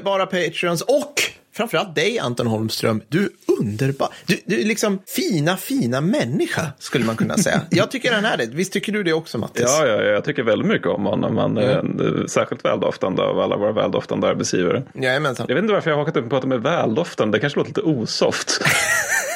underbara 0.00 0.26
Patreons 0.26 0.82
och 0.82 1.22
framförallt 1.52 1.94
dig 1.94 2.18
Anton 2.18 2.46
Holmström. 2.46 3.02
Du 3.08 3.22
är 3.22 3.30
underbar. 3.60 4.08
Du, 4.26 4.40
du 4.44 4.60
är 4.60 4.64
liksom 4.64 4.98
fina, 5.06 5.56
fina 5.56 6.00
människa 6.00 6.66
skulle 6.78 7.04
man 7.04 7.16
kunna 7.16 7.36
säga. 7.36 7.60
Jag 7.70 7.90
tycker 7.90 8.12
han 8.12 8.24
är 8.24 8.36
det. 8.36 8.46
Visst 8.46 8.72
tycker 8.72 8.92
du 8.92 9.02
det 9.02 9.12
också 9.12 9.38
Mattis? 9.38 9.64
Ja, 9.66 9.86
ja, 9.86 10.02
jag 10.02 10.24
tycker 10.24 10.42
väldigt 10.42 10.68
mycket 10.68 10.88
om 10.88 11.04
honom. 11.04 11.36
Han 11.36 11.56
är 11.56 11.78
mm. 11.78 12.28
särskilt 12.28 12.64
väldoftande 12.64 13.22
av 13.22 13.40
alla 13.40 13.56
våra 13.56 13.72
väldoftande 13.72 14.28
arbetsgivare. 14.28 14.82
Jajamensan. 14.94 15.46
Jag 15.48 15.54
vet 15.54 15.62
inte 15.62 15.74
varför 15.74 15.90
jag 15.90 15.96
har 15.96 16.04
hakat 16.04 16.16
upp 16.16 16.30
på 16.30 16.36
att 16.36 16.42
de 16.42 16.52
är 16.52 16.58
väldoftande. 16.58 17.38
Det 17.38 17.40
kanske 17.40 17.58
låter 17.58 17.70
lite 17.70 17.82
osoft. 17.82 18.60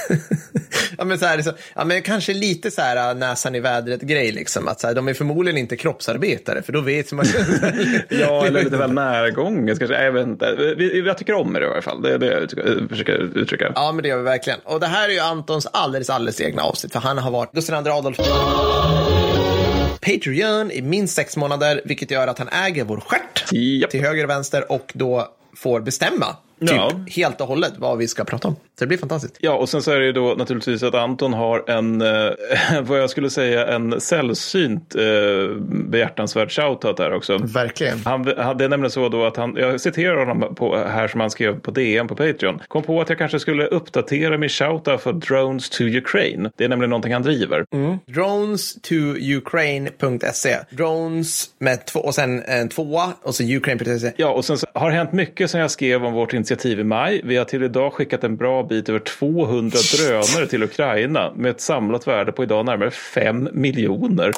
ja, 0.98 1.05
men 1.05 1.19
så 1.19 1.27
här, 1.27 1.43
så, 1.43 1.53
ja, 1.75 1.84
men 1.84 2.03
kanske 2.03 2.34
lite 2.34 2.71
så 2.71 2.80
här 2.80 3.11
äh, 3.11 3.16
näsan 3.16 3.55
i 3.55 3.61
vädret-grej. 3.61 4.33
Liksom, 4.33 4.69
att 4.69 4.80
så 4.80 4.87
här, 4.87 4.95
de 4.95 5.09
är 5.09 5.15
förmodligen 5.15 5.59
inte 5.59 5.77
kroppsarbetare, 5.77 6.62
för 6.62 6.73
då 6.73 6.80
vet 6.80 7.12
man 7.12 7.25
Ja, 8.09 8.47
eller 8.47 8.65
lite 8.65 8.77
väl 8.77 8.93
närgånget 8.93 9.79
kanske. 9.79 10.03
Jag 10.03 10.12
vet 10.12 10.27
inte. 10.27 10.75
Jag 11.07 11.19
tycker 11.19 11.34
om 11.34 11.53
det 11.53 11.61
i 11.61 11.65
alla 11.65 11.83
fall. 11.83 12.03
Det 12.03 12.15
är 12.15 12.19
det 12.19 12.27
jag 12.27 12.89
försöker 12.89 13.39
uttrycka. 13.39 13.73
Ja, 13.75 13.93
men 13.93 14.03
det 14.03 14.09
gör 14.09 14.19
vi 14.19 14.25
verkligen. 14.25 14.59
Och 14.65 14.80
det 14.80 14.87
här 14.87 15.09
är 15.09 15.12
ju 15.12 15.20
Antons 15.20 15.67
alldeles, 15.67 16.11
alldeles 16.11 16.41
egna 16.41 16.62
avsnitt, 16.62 16.93
för 16.93 17.01
han 17.01 17.19
har 17.19 17.31
varit 17.31 17.53
Gustav 17.53 17.87
II 17.87 17.92
Adolf 17.92 18.19
Patreon 20.01 20.70
i 20.70 20.83
minst 20.83 21.15
sex 21.15 21.37
månader, 21.37 21.81
vilket 21.84 22.11
gör 22.11 22.27
att 22.27 22.39
han 22.39 22.48
äger 22.48 22.84
vår 22.84 23.01
stjärt 23.01 23.53
yep. 23.53 23.91
till 23.91 24.01
höger 24.01 24.25
och 24.25 24.31
vänster 24.31 24.73
och 24.73 24.92
då 24.95 25.29
får 25.56 25.81
bestämma 25.81 26.37
typ 26.61 26.71
ja. 26.71 26.91
helt 27.07 27.41
och 27.41 27.47
hållet 27.47 27.73
vad 27.77 27.99
vi 27.99 28.09
ska 28.09 28.25
prata 28.25 28.49
om. 28.49 28.55
Så 28.55 28.85
det 28.85 28.87
blir 28.87 28.98
fantastiskt. 28.98 29.37
Ja, 29.41 29.55
och 29.55 29.69
sen 29.69 29.83
så 29.83 29.91
är 29.91 30.01
det 30.01 30.06
ju 30.06 30.12
då 30.12 30.34
naturligtvis 30.39 30.83
att 30.83 30.95
Anton 30.95 31.33
har 31.33 31.70
en, 31.70 32.01
eh, 32.03 32.31
vad 32.83 33.01
jag 33.01 33.11
skulle 33.11 33.31
säga, 33.31 33.67
en 33.67 34.01
sällsynt 34.01 34.95
eh, 34.95 35.56
behjärtansvärd 35.67 36.53
shoutout 36.53 36.97
där 36.97 37.12
också. 37.12 37.39
Verkligen. 37.39 37.98
Han, 38.05 38.23
det 38.25 38.65
är 38.65 38.69
nämligen 38.69 38.91
så 38.91 39.09
då 39.09 39.25
att 39.25 39.37
han, 39.37 39.56
jag 39.56 39.81
citerar 39.81 40.27
honom 40.27 40.55
på, 40.55 40.77
här 40.77 41.09
som 41.09 41.20
han 41.20 41.31
skrev 41.31 41.61
på 41.61 41.70
DN 41.70 42.09
på 42.09 42.17
Patreon. 42.17 42.61
Kom 42.69 42.83
på 42.83 43.00
att 43.00 43.09
jag 43.09 43.19
kanske 43.19 43.39
skulle 43.41 43.67
uppdatera 43.67 44.39
min 44.39 44.48
shoutout 44.48 45.00
för 45.00 45.12
Drones 45.12 45.71
to 45.71 45.84
Ukraine. 45.84 46.50
Det 46.56 46.65
är 46.65 46.69
nämligen 46.69 46.91
någonting 46.91 47.12
han 47.12 47.23
driver. 47.23 47.65
Mm. 47.73 47.98
Drones 48.06 48.75
to 48.75 48.95
Ukraine.se. 49.37 50.56
Drones 50.71 51.47
med 51.59 51.87
två, 51.87 52.00
och 52.00 52.15
sen 52.15 52.43
en 52.43 52.69
tvåa 52.69 53.12
och 53.23 53.34
så 53.34 53.43
Ukraine.se. 53.43 54.12
Ja, 54.17 54.28
och 54.28 54.45
sen 54.45 54.59
så 54.59 54.67
har 54.75 54.91
det 54.91 54.97
hänt 54.97 55.12
mycket 55.12 55.50
sen 55.50 55.61
jag 55.61 55.71
skrev 55.71 56.05
om 56.05 56.12
vårt 56.12 56.33
initiativ 56.45 56.81
i 56.81 56.84
maj. 56.84 57.20
Vi 57.25 57.37
har 57.37 57.45
till 57.45 57.62
idag 57.62 57.92
skickat 57.92 58.25
en 58.25 58.37
bra 58.37 58.62
bit 58.62 58.89
över 58.89 58.98
200 58.98 59.78
drönare 59.97 60.47
till 60.47 60.62
Ukraina 60.62 61.33
med 61.37 61.50
ett 61.50 61.61
samlat 61.61 62.06
värde 62.06 62.33
på 62.33 62.42
idag 62.42 62.67
närmare 62.67 62.91
5 62.91 63.48
miljoner. 63.53 64.33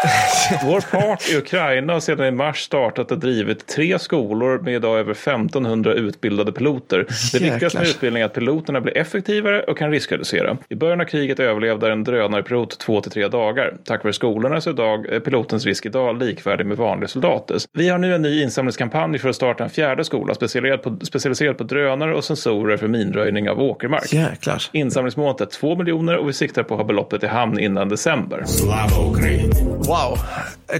Vår 0.62 0.80
part 0.80 1.28
i 1.28 1.36
Ukraina 1.36 1.92
har 1.92 2.00
sedan 2.00 2.26
i 2.26 2.30
mars 2.30 2.60
startat 2.60 3.10
och 3.10 3.18
drivit 3.18 3.66
tre 3.66 3.98
skolor 3.98 4.58
med 4.58 4.74
idag 4.74 4.98
över 4.98 5.12
1500 5.12 5.94
utbildade 5.94 6.52
piloter. 6.52 7.06
Det 7.32 7.38
viktigaste 7.38 7.78
med 7.78 7.88
utbildningen 7.88 8.24
är 8.24 8.26
att 8.26 8.34
piloterna 8.34 8.80
blir 8.80 8.96
effektivare 8.96 9.62
och 9.62 9.78
kan 9.78 9.90
riskreducera. 9.90 10.56
I 10.68 10.74
början 10.74 11.00
av 11.00 11.04
kriget 11.04 11.40
överlevde 11.40 11.92
en 11.92 12.04
drönarpilot 12.04 12.78
två 12.78 13.00
till 13.00 13.12
tre 13.12 13.28
dagar. 13.28 13.76
Tack 13.84 14.04
vare 14.04 14.12
skolorna 14.12 14.60
så 14.60 14.70
idag 14.70 15.06
är 15.06 15.20
pilotens 15.20 15.66
risk 15.66 15.86
idag 15.86 16.18
likvärdig 16.18 16.66
med 16.66 16.76
vanliga 16.76 17.08
soldaters. 17.08 17.66
Vi 17.72 17.88
har 17.88 17.98
nu 17.98 18.14
en 18.14 18.22
ny 18.22 18.42
insamlingskampanj 18.42 19.18
för 19.18 19.28
att 19.28 19.36
starta 19.36 19.64
en 19.64 19.70
fjärde 19.70 20.04
skola 20.04 20.34
specialiserad 20.34 20.82
på, 20.82 21.06
specialiserad 21.06 21.58
på 21.58 21.64
drönare 21.64 22.14
och 22.14 22.24
sensorer 22.24 22.76
för 22.76 22.88
minröjning 22.88 23.50
av 23.50 23.60
åkermark. 23.60 24.12
Jäklar. 24.12 24.62
Insamlingsmålet 24.72 25.40
är 25.40 25.46
2 25.46 25.76
miljoner 25.76 26.16
och 26.16 26.28
vi 26.28 26.32
siktar 26.32 26.62
på 26.62 26.74
att 26.74 26.80
ha 26.80 26.84
beloppet 26.84 27.22
i 27.22 27.26
hamn 27.26 27.58
innan 27.58 27.88
december. 27.88 28.44
Wow, 29.90 30.18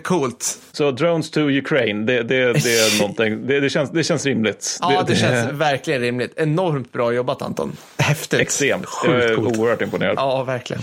coolt. 0.02 0.58
Så 0.72 0.90
Drones 0.90 1.30
to 1.30 1.40
Ukraine, 1.40 2.06
det, 2.06 2.22
det, 2.22 2.52
det 2.52 2.78
är 2.78 2.98
någonting, 3.00 3.46
det, 3.46 3.60
det, 3.60 3.70
känns, 3.70 3.90
det 3.90 4.04
känns 4.04 4.26
rimligt. 4.26 4.78
Ja, 4.80 5.04
det, 5.06 5.16
känns 5.16 5.52
verkligen 5.52 6.00
rimligt. 6.00 6.32
Enormt 6.36 6.92
bra 6.92 7.12
jobbat 7.12 7.42
Anton. 7.42 7.76
Häftigt. 7.98 8.40
Extremt. 8.40 8.86
Sjukt 8.86 9.14
jag 9.14 9.30
är 9.30 9.34
coolt. 9.34 9.58
oerhört 9.58 9.82
imponerad. 9.82 10.14
Ja, 10.16 10.42
verkligen. 10.42 10.82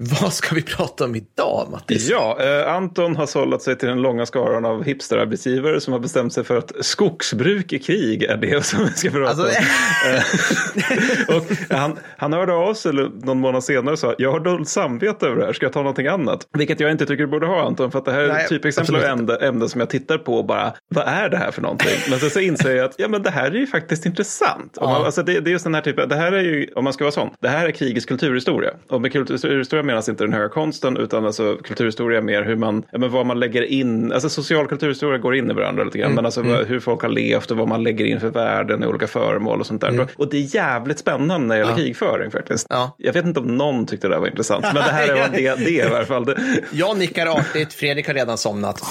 Vad 0.00 0.32
ska 0.32 0.54
vi 0.54 0.62
prata 0.62 1.04
om 1.04 1.14
idag, 1.14 1.68
Mattis? 1.70 2.08
Ja, 2.10 2.38
eh, 2.40 2.72
Anton 2.72 3.16
har 3.16 3.26
sållat 3.26 3.62
sig 3.62 3.78
till 3.78 3.88
den 3.88 4.02
långa 4.02 4.26
skaran 4.26 4.64
av 4.64 4.84
hipsterarbetsgivare 4.84 5.80
som 5.80 5.92
har 5.92 6.00
bestämt 6.00 6.32
sig 6.32 6.44
för 6.44 6.58
att 6.58 6.72
skogsbruk 6.80 7.72
i 7.72 7.78
krig 7.78 8.22
är 8.22 8.36
det 8.36 8.64
som 8.64 8.84
vi 8.84 8.90
ska 8.90 9.10
prata 9.10 9.28
alltså, 9.28 9.44
om. 9.44 9.50
Eh, 10.08 11.36
och 11.36 11.76
han, 11.76 11.98
han 12.16 12.32
hörde 12.32 12.52
av 12.52 12.74
sig 12.74 12.92
någon 12.92 13.40
månad 13.40 13.64
senare 13.64 13.92
och 13.92 13.98
sa 13.98 14.14
jag 14.18 14.32
har 14.32 14.40
dåligt 14.40 14.68
samvete 14.68 15.26
över 15.26 15.36
det 15.36 15.46
här, 15.46 15.52
ska 15.52 15.66
jag 15.66 15.72
ta 15.72 15.78
någonting 15.78 16.06
annat? 16.06 16.46
Vilket 16.52 16.80
jag 16.80 16.90
inte 16.90 17.06
tycker 17.06 17.24
du 17.24 17.30
borde 17.30 17.46
ha 17.46 17.66
Anton, 17.66 17.90
för 17.90 17.98
att 17.98 18.04
det 18.04 18.12
här 18.12 18.20
är 18.20 18.46
typexempel 18.48 18.96
av 18.96 19.02
ämne, 19.02 19.34
ämne 19.34 19.68
som 19.68 19.80
jag 19.80 19.90
tittar 19.90 20.18
på 20.18 20.34
och 20.34 20.46
bara, 20.46 20.74
vad 20.88 21.08
är 21.08 21.28
det 21.28 21.36
här 21.36 21.50
för 21.50 21.62
någonting? 21.62 21.98
Men 22.10 22.18
sen 22.18 22.30
så 22.30 22.40
inser 22.40 22.76
jag 22.76 22.84
att 22.84 22.94
ja, 22.98 23.08
men 23.08 23.22
det 23.22 23.30
här 23.30 23.50
är 23.50 23.54
ju 23.58 23.66
faktiskt 23.66 24.06
intressant. 24.06 24.78
Ja. 24.80 24.86
Man, 24.86 25.04
alltså, 25.04 25.22
det, 25.22 25.40
det 25.40 25.50
är 25.50 25.52
just 25.52 25.64
den 25.64 25.74
här 25.74 25.82
typen, 25.82 26.08
det 26.08 26.16
här 26.16 26.32
är 26.32 26.42
ju, 26.42 26.70
om 26.76 26.84
man 26.84 26.92
ska 26.92 27.04
vara 27.04 27.12
sån, 27.12 27.30
det 27.40 27.48
här 27.48 27.66
är 27.66 27.70
krigets 27.70 28.06
kulturhistoria. 28.06 28.70
Och 28.88 29.00
med 29.00 29.12
kulturhistoria 29.12 29.87
menas 29.88 30.08
inte 30.08 30.24
den 30.24 30.32
höga 30.32 30.48
konsten 30.48 30.96
utan 30.96 31.26
alltså 31.26 31.56
kulturhistoria 31.64 32.20
mer 32.20 32.42
hur 32.42 32.56
man, 32.56 32.84
ja, 32.90 32.98
men 32.98 33.10
vad 33.10 33.26
man 33.26 33.40
lägger 33.40 33.62
in, 33.62 34.12
alltså 34.12 34.28
social 34.28 34.68
kulturhistoria 34.68 35.18
går 35.18 35.36
in 35.36 35.50
i 35.50 35.54
varandra 35.54 35.84
lite 35.84 35.98
grann, 35.98 36.06
mm. 36.06 36.16
men 36.16 36.24
alltså 36.24 36.40
mm. 36.40 36.66
hur 36.66 36.80
folk 36.80 37.02
har 37.02 37.08
levt 37.08 37.50
och 37.50 37.56
vad 37.56 37.68
man 37.68 37.82
lägger 37.82 38.04
in 38.04 38.20
för 38.20 38.30
värden 38.30 38.82
i 38.82 38.86
olika 38.86 39.06
föremål 39.06 39.60
och 39.60 39.66
sånt 39.66 39.80
där. 39.80 39.88
Mm. 39.88 40.06
Och 40.16 40.30
det 40.30 40.36
är 40.36 40.54
jävligt 40.54 40.98
spännande 40.98 41.46
när 41.46 41.54
det 41.54 41.60
gäller 41.60 41.72
ja. 41.72 41.76
krigföring 41.76 42.30
faktiskt. 42.30 42.66
Ja. 42.70 42.96
Jag 42.98 43.12
vet 43.12 43.24
inte 43.24 43.40
om 43.40 43.56
någon 43.56 43.86
tyckte 43.86 44.08
det 44.08 44.14
där 44.14 44.20
var 44.20 44.28
intressant, 44.28 44.64
men 44.64 44.74
det 44.74 44.82
här 44.82 45.08
är 45.08 45.28
det, 45.28 45.54
det 45.64 45.70
i 45.70 45.82
alla 45.82 46.04
fall. 46.04 46.34
Jag 46.72 46.98
nickar 46.98 47.26
artigt, 47.26 47.72
Fredrik 47.72 48.06
har 48.06 48.14
redan 48.14 48.38
somnat. 48.38 48.82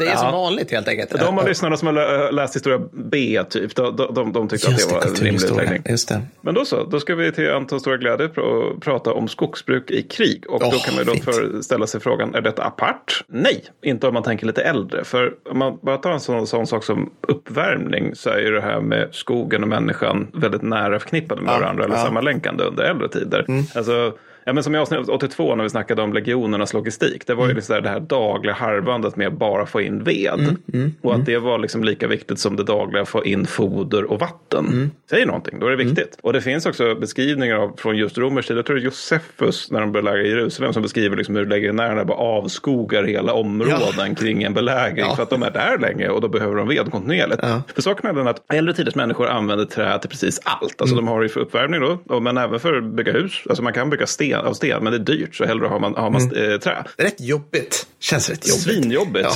Det 0.00 0.06
är 0.06 0.10
ja. 0.10 0.16
som 0.16 0.32
vanligt 0.32 0.70
helt 0.70 0.88
enkelt. 0.88 1.10
De 1.10 1.38
av 1.38 1.48
lyssnarna 1.48 1.76
som 1.76 1.86
har 1.86 2.32
läst 2.32 2.56
historia 2.56 2.80
B, 2.92 3.42
typ, 3.50 3.74
de, 3.76 3.96
de, 3.96 4.32
de 4.32 4.48
tyckte 4.48 4.70
Just 4.70 4.92
att 4.92 5.02
det 5.02 5.08
var 5.08 5.16
en 5.16 5.24
rimlig 5.24 5.44
utläggning. 5.44 5.96
Men 6.40 6.54
då 6.54 6.64
så, 6.64 6.84
då 6.84 7.00
ska 7.00 7.14
vi 7.14 7.32
till 7.32 7.50
Antons 7.50 7.82
stora 7.82 7.96
glädje 7.96 8.28
pr 8.28 8.40
prata 8.80 9.12
om 9.12 9.28
skogsbruk 9.28 9.90
i 9.90 10.02
krig. 10.02 10.44
Och 10.48 10.62
oh, 10.62 10.70
då 10.70 10.78
kan 10.78 10.94
man 10.94 11.04
ju 11.04 11.22
då 11.22 11.62
ställa 11.62 11.86
sig 11.86 12.00
frågan, 12.00 12.34
är 12.34 12.40
detta 12.40 12.64
apart? 12.64 13.24
Nej, 13.26 13.64
inte 13.82 14.06
om 14.06 14.14
man 14.14 14.22
tänker 14.22 14.46
lite 14.46 14.62
äldre. 14.62 15.04
För 15.04 15.34
om 15.50 15.58
man 15.58 15.78
bara 15.82 15.96
tar 15.96 16.10
en 16.10 16.20
sån, 16.20 16.46
sån 16.46 16.66
sak 16.66 16.84
som 16.84 17.10
uppvärmning 17.28 18.14
så 18.14 18.30
är 18.30 18.38
ju 18.38 18.50
det 18.50 18.60
här 18.60 18.80
med 18.80 19.08
skogen 19.12 19.62
och 19.62 19.68
människan 19.68 20.26
väldigt 20.34 20.62
nära 20.62 20.98
förknippade 20.98 21.42
med 21.42 21.54
ja, 21.54 21.58
varandra, 21.58 21.84
eller 21.84 21.96
ja. 21.96 22.04
sammanlänkande 22.04 22.64
under 22.64 22.84
äldre 22.84 23.08
tider. 23.08 23.44
Mm. 23.48 23.64
Alltså, 23.74 24.12
Ja, 24.44 24.52
men 24.52 24.64
som 24.64 24.74
i 24.74 24.78
avsnitt 24.78 25.08
82 25.08 25.54
när 25.54 25.64
vi 25.64 25.70
snackade 25.70 26.02
om 26.02 26.12
legionernas 26.12 26.72
logistik. 26.72 27.26
Det 27.26 27.34
var 27.34 27.44
ju 27.44 27.50
mm. 27.50 27.56
liksom 27.56 27.82
det 27.82 27.88
här 27.88 28.00
dagliga 28.00 28.54
harvandet 28.54 29.16
med 29.16 29.26
att 29.26 29.38
bara 29.38 29.66
få 29.66 29.80
in 29.80 30.04
ved. 30.04 30.34
Mm, 30.38 30.56
mm, 30.72 30.94
och 31.00 31.10
att 31.10 31.14
mm. 31.14 31.24
det 31.24 31.38
var 31.38 31.58
liksom 31.58 31.84
lika 31.84 32.06
viktigt 32.06 32.38
som 32.38 32.56
det 32.56 32.64
dagliga 32.64 33.02
att 33.02 33.08
få 33.08 33.24
in 33.24 33.46
foder 33.46 34.04
och 34.04 34.20
vatten. 34.20 34.66
Mm. 34.66 34.90
Säger 35.10 35.26
någonting, 35.26 35.58
då 35.60 35.66
är 35.66 35.70
det 35.70 35.82
mm. 35.82 35.86
viktigt. 35.86 36.18
Och 36.22 36.32
det 36.32 36.40
finns 36.40 36.66
också 36.66 36.94
beskrivningar 36.94 37.56
av, 37.56 37.76
från 37.76 37.96
just 37.96 38.18
romersk 38.18 38.48
tid. 38.48 38.56
Jag 38.56 38.66
tror 38.66 38.76
det 38.76 38.82
är 38.82 38.84
Josefus 38.84 39.70
när 39.70 39.80
de 39.80 39.92
belägrar 39.92 40.22
Jerusalem 40.22 40.72
som 40.72 40.82
beskriver 40.82 41.16
liksom 41.16 41.36
hur 41.36 41.46
legionärerna 41.46 42.04
bara 42.04 42.18
avskogar 42.18 43.04
hela 43.04 43.32
områden 43.32 44.08
ja. 44.08 44.14
kring 44.14 44.42
en 44.42 44.54
belägring. 44.54 45.04
Ja. 45.04 45.16
För 45.16 45.22
att 45.22 45.30
de 45.30 45.42
är 45.42 45.50
där 45.50 45.78
länge 45.78 46.08
och 46.08 46.20
då 46.20 46.28
behöver 46.28 46.56
de 46.56 46.68
ved 46.68 46.90
kontinuerligt. 46.90 47.40
Ja. 47.42 47.62
För 47.74 47.82
saken 47.82 48.10
är 48.10 48.14
den 48.14 48.28
att 48.28 48.52
äldre 48.52 48.74
tiders 48.74 48.94
människor 48.94 49.28
använder 49.28 49.64
trä 49.64 49.98
till 49.98 50.10
precis 50.10 50.40
allt. 50.44 50.80
Alltså 50.80 50.96
de 50.96 51.08
har 51.08 51.22
det 51.22 51.28
för 51.28 51.40
uppvärmning 51.40 51.80
då, 51.80 52.20
men 52.20 52.36
även 52.36 52.60
för 52.60 52.76
att 52.76 52.84
bygga 52.84 53.12
hus. 53.12 53.42
Alltså 53.48 53.62
man 53.62 53.72
kan 53.72 53.90
bygga 53.90 54.06
sten 54.06 54.39
sten, 54.40 54.50
av 54.50 54.54
sten, 54.54 54.84
men 54.84 54.92
det 54.92 54.98
är 54.98 55.16
dyrt 55.16 55.34
så 55.34 55.44
hellre 55.44 55.66
har 55.66 55.80
man, 55.80 55.94
har 55.94 56.10
man 56.10 56.22
mm. 56.22 56.52
Eh, 56.52 56.58
trä. 56.58 56.84
Rätt 56.96 57.20
jobbigt. 57.20 57.86
Känns 58.00 58.30
rätt 58.30 58.48
jobbigt. 58.48 58.62
Svinjobbigt. 58.62 59.28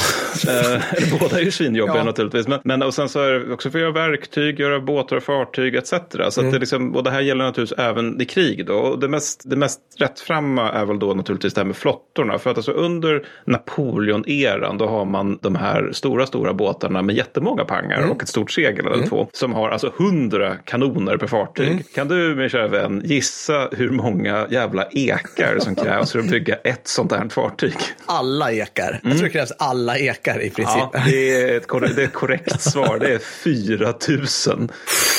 Ja. 0.47 0.53
eh, 0.75 1.19
båda 1.21 1.41
är 1.41 1.45
ju 1.45 1.51
svinjobbiga 1.51 1.97
ja. 1.97 2.05
naturligtvis. 2.05 2.49
Men, 2.49 2.61
men 2.65 2.83
och 2.83 2.95
sen 2.95 3.09
så 3.09 3.21
är 3.21 3.33
det 3.33 3.53
också 3.53 3.71
för 3.71 3.79
att 3.79 3.83
göra 3.83 3.93
verktyg, 3.93 4.61
göra 4.61 4.81
båtar 4.81 5.17
och 5.17 5.23
fartyg 5.23 5.75
etc. 5.75 5.91
Så 6.31 6.41
mm. 6.41 6.53
det 6.53 6.59
liksom, 6.59 6.97
och 6.97 7.03
det 7.03 7.11
här 7.11 7.21
gäller 7.21 7.45
naturligtvis 7.45 7.79
även 7.79 8.21
i 8.21 8.25
krig. 8.25 8.67
Då. 8.67 8.75
Och 8.75 8.99
det, 8.99 9.09
mest, 9.09 9.43
det 9.45 9.57
mest 9.57 9.81
rättframma 9.99 10.73
är 10.73 10.85
väl 10.85 10.99
då 10.99 11.15
naturligtvis 11.15 11.55
det 11.55 11.61
här 11.61 11.67
med 11.67 11.77
flottorna. 11.77 12.39
För 12.39 12.51
att 12.51 12.57
alltså 12.57 12.73
under 12.73 13.27
Napoleon-eran 13.45 14.79
då 14.79 14.87
har 14.87 15.05
man 15.05 15.39
de 15.43 15.55
här 15.55 15.91
stora, 15.93 16.27
stora 16.27 16.55
båtarna 16.55 17.03
med 17.03 17.17
jättemånga 17.17 17.65
pangar 17.65 17.99
mm. 17.99 18.11
och 18.11 18.23
ett 18.23 18.29
stort 18.29 18.51
segel 18.51 18.87
eller 18.87 18.97
mm. 18.97 19.09
två. 19.09 19.29
Som 19.33 19.53
har 19.53 19.71
alltså 19.71 19.93
hundra 19.97 20.55
kanoner 20.55 21.17
per 21.17 21.27
fartyg. 21.27 21.69
Mm. 21.69 21.83
Kan 21.95 22.09
du 22.09 22.35
min 22.35 22.49
kära 22.49 22.69
vän 22.69 23.03
gissa 23.05 23.69
hur 23.73 23.91
många 23.91 24.47
jävla 24.51 24.84
ekar 24.91 25.59
som 25.59 25.75
krävs 25.75 26.13
för 26.13 26.19
att 26.19 26.31
bygga 26.31 26.55
ett 26.55 26.89
sånt 26.89 27.13
här 27.13 27.29
fartyg? 27.29 27.77
Alla 28.07 28.53
ekar. 28.53 28.89
Mm. 28.91 29.01
Jag 29.03 29.17
tror 29.19 29.29
det 29.29 29.33
krävs 29.33 29.53
alla 29.59 29.99
ekar 29.99 30.43
i 30.43 30.51
princip. 30.51 30.77
Ja, 30.77 30.93
det, 31.07 31.31
är 31.31 31.57
ett, 31.57 31.97
det 31.97 32.03
är 32.03 32.07
ett 32.07 32.13
korrekt 32.13 32.61
svar. 32.61 32.99
Det 32.99 33.15
är 33.15 33.19
4 33.19 33.95
000. 34.09 34.69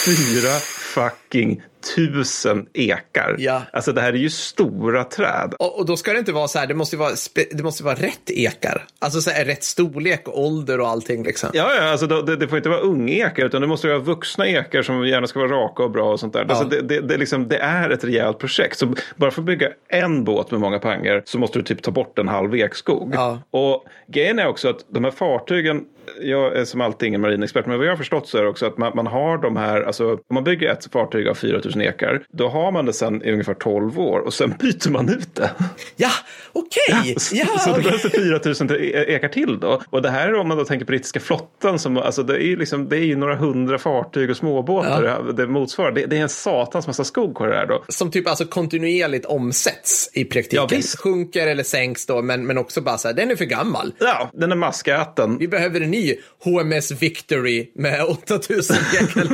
4 0.06 0.50
fucking 0.96 1.62
tusen 1.96 2.66
ekar. 2.74 3.36
Ja. 3.38 3.62
Alltså 3.74 3.92
det 3.92 4.02
här 4.02 4.14
är 4.14 4.18
ju 4.18 4.30
stora 4.30 5.04
träd. 5.04 5.54
Och, 5.60 5.80
och 5.80 5.86
då 5.86 5.98
ska 5.98 6.14
det 6.14 6.20
inte 6.20 6.32
vara 6.32 6.48
så 6.48 6.60
här, 6.60 6.68
det 6.68 6.74
måste 6.74 6.98
vara, 6.98 7.12
det 7.52 7.64
måste 7.64 7.84
vara 7.84 7.96
rätt 7.96 8.30
ekar. 8.30 8.86
Alltså 9.00 9.22
så 9.22 9.30
här, 9.30 9.46
rätt 9.46 9.64
storlek 9.64 10.28
och 10.28 10.42
ålder 10.42 10.80
och 10.80 10.88
allting 10.88 11.24
liksom. 11.24 11.50
Ja, 11.54 11.76
ja 11.76 11.90
alltså 11.92 12.08
det, 12.08 12.36
det 12.36 12.48
får 12.48 12.58
inte 12.58 12.70
vara 12.70 12.80
ungekar 12.80 13.46
utan 13.46 13.62
det 13.62 13.68
måste 13.68 13.88
vara 13.88 14.00
vuxna 14.00 14.48
ekar 14.48 14.82
som 14.82 15.08
gärna 15.08 15.28
ska 15.28 15.40
vara 15.40 15.52
raka 15.52 15.84
och 15.84 15.92
bra 15.92 16.12
och 16.12 16.20
sånt 16.20 16.34
där. 16.34 16.46
Alltså 16.50 16.66
det, 16.66 16.82
det, 16.82 17.02
det, 17.02 17.18
liksom, 17.18 17.48
det 17.48 17.58
är 17.58 17.90
ett 17.90 18.04
rejält 18.04 18.40
projekt. 18.40 18.78
Så 18.78 18.94
bara 19.16 19.32
för 19.32 19.42
att 19.42 19.46
bygga 19.46 19.70
en 19.88 20.24
båt 20.24 20.52
med 20.52 20.60
många 20.60 20.80
panger 20.80 21.24
så 21.26 21.40
måste 21.40 21.60
du 21.60 21.64
typ 21.64 21.82
ta 21.82 21.92
bort 21.92 22.20
en 22.20 22.28
halv 22.28 22.56
ekskog. 22.56 23.12
Ja. 23.14 23.40
Och 23.52 23.86
grejen 24.08 24.40
är 24.40 24.48
också 24.48 24.70
att 24.70 24.86
de 24.90 25.04
här 25.04 25.12
fartygen 25.12 25.86
jag 26.22 26.58
är 26.58 26.66
som 26.66 26.82
alltid 26.82 27.08
ingen 27.08 27.22
marinexpert, 27.22 27.66
men 27.66 27.78
vad 27.78 27.88
jag 27.88 27.92
har 27.92 27.98
förstått 27.98 28.28
så 28.28 28.38
är 28.38 28.44
det 28.44 28.50
också 28.50 28.66
att 28.66 28.78
man, 28.78 28.92
man 28.96 29.08
har 29.08 29.38
de 29.38 29.58
här, 29.58 29.82
alltså 29.82 30.12
om 30.12 30.34
man 30.34 30.44
bygger 30.44 30.70
ett 30.70 30.88
fartyg 30.92 31.28
av 31.28 31.34
4000 31.34 31.75
ekar, 31.82 32.24
då 32.32 32.50
har 32.50 32.72
man 32.72 32.86
det 32.86 32.94
sen 32.94 33.24
i 33.24 33.32
ungefär 33.32 33.54
12 33.54 34.00
år 34.00 34.20
och 34.20 34.34
sen 34.34 34.54
byter 34.60 34.90
man 34.90 35.10
ut 35.10 35.36
det. 35.36 35.52
Ja, 35.96 36.10
okej! 36.54 37.16
Ja, 37.32 37.46
så 37.60 37.66
det 37.70 37.72
okej. 37.72 37.84
behövs 37.84 38.02
det 38.02 38.10
4000 38.10 38.68
till- 38.68 38.76
e- 38.96 39.06
ekar 39.16 39.28
till 39.28 39.60
då. 39.60 39.82
Och 39.90 40.02
det 40.02 40.10
här 40.10 40.28
är 40.28 40.34
om 40.36 40.48
man 40.48 40.58
då 40.58 40.66
tänker 40.66 40.86
brittiska 40.86 41.20
flottan, 41.20 41.80
som, 41.80 41.98
alltså 41.98 42.24
det 42.24 42.44
är 42.44 42.58
liksom, 42.58 42.90
det 42.90 42.98
är 42.98 43.06
ju 43.06 43.16
några 43.16 43.36
hundra 43.36 43.78
fartyg 43.78 44.30
och 44.30 44.38
småbåtar 44.38 45.02
det, 45.28 45.34
det 45.34 45.48
motsvarar. 45.48 45.92
Det, 45.92 46.06
det 46.06 46.18
är 46.18 46.22
en 46.22 46.30
satans 46.30 46.88
massa 46.88 47.04
skog 47.04 47.36
på 47.36 47.46
det 47.46 47.56
här 47.56 47.66
då. 47.68 47.84
Som 47.88 48.12
typ 48.12 48.28
alltså 48.28 48.46
kontinuerligt 48.46 49.26
omsätts 49.26 50.10
i 50.14 50.26
praktiken. 50.26 50.68
Ja, 50.72 50.78
visst. 50.78 51.00
Sjunker 51.00 51.48
eller 51.48 51.64
sänks 51.64 52.06
då, 52.06 52.22
men, 52.22 52.48
men 52.48 52.58
också 52.58 52.82
bara 52.82 52.98
så 52.98 53.08
här, 53.08 53.16
den 53.16 53.32
är 53.32 53.36
för 53.36 53.46
gammal. 53.46 53.94
Ja, 54.00 54.30
den 54.34 54.52
är 54.52 54.56
maskäten. 54.56 55.38
Vi 55.38 55.48
behöver 55.48 55.82
en 55.82 55.92
ny 55.92 56.16
HMS 56.44 56.92
Victory 56.92 57.72
med 57.76 58.04
8000 58.04 58.76
jäkel. 58.94 59.30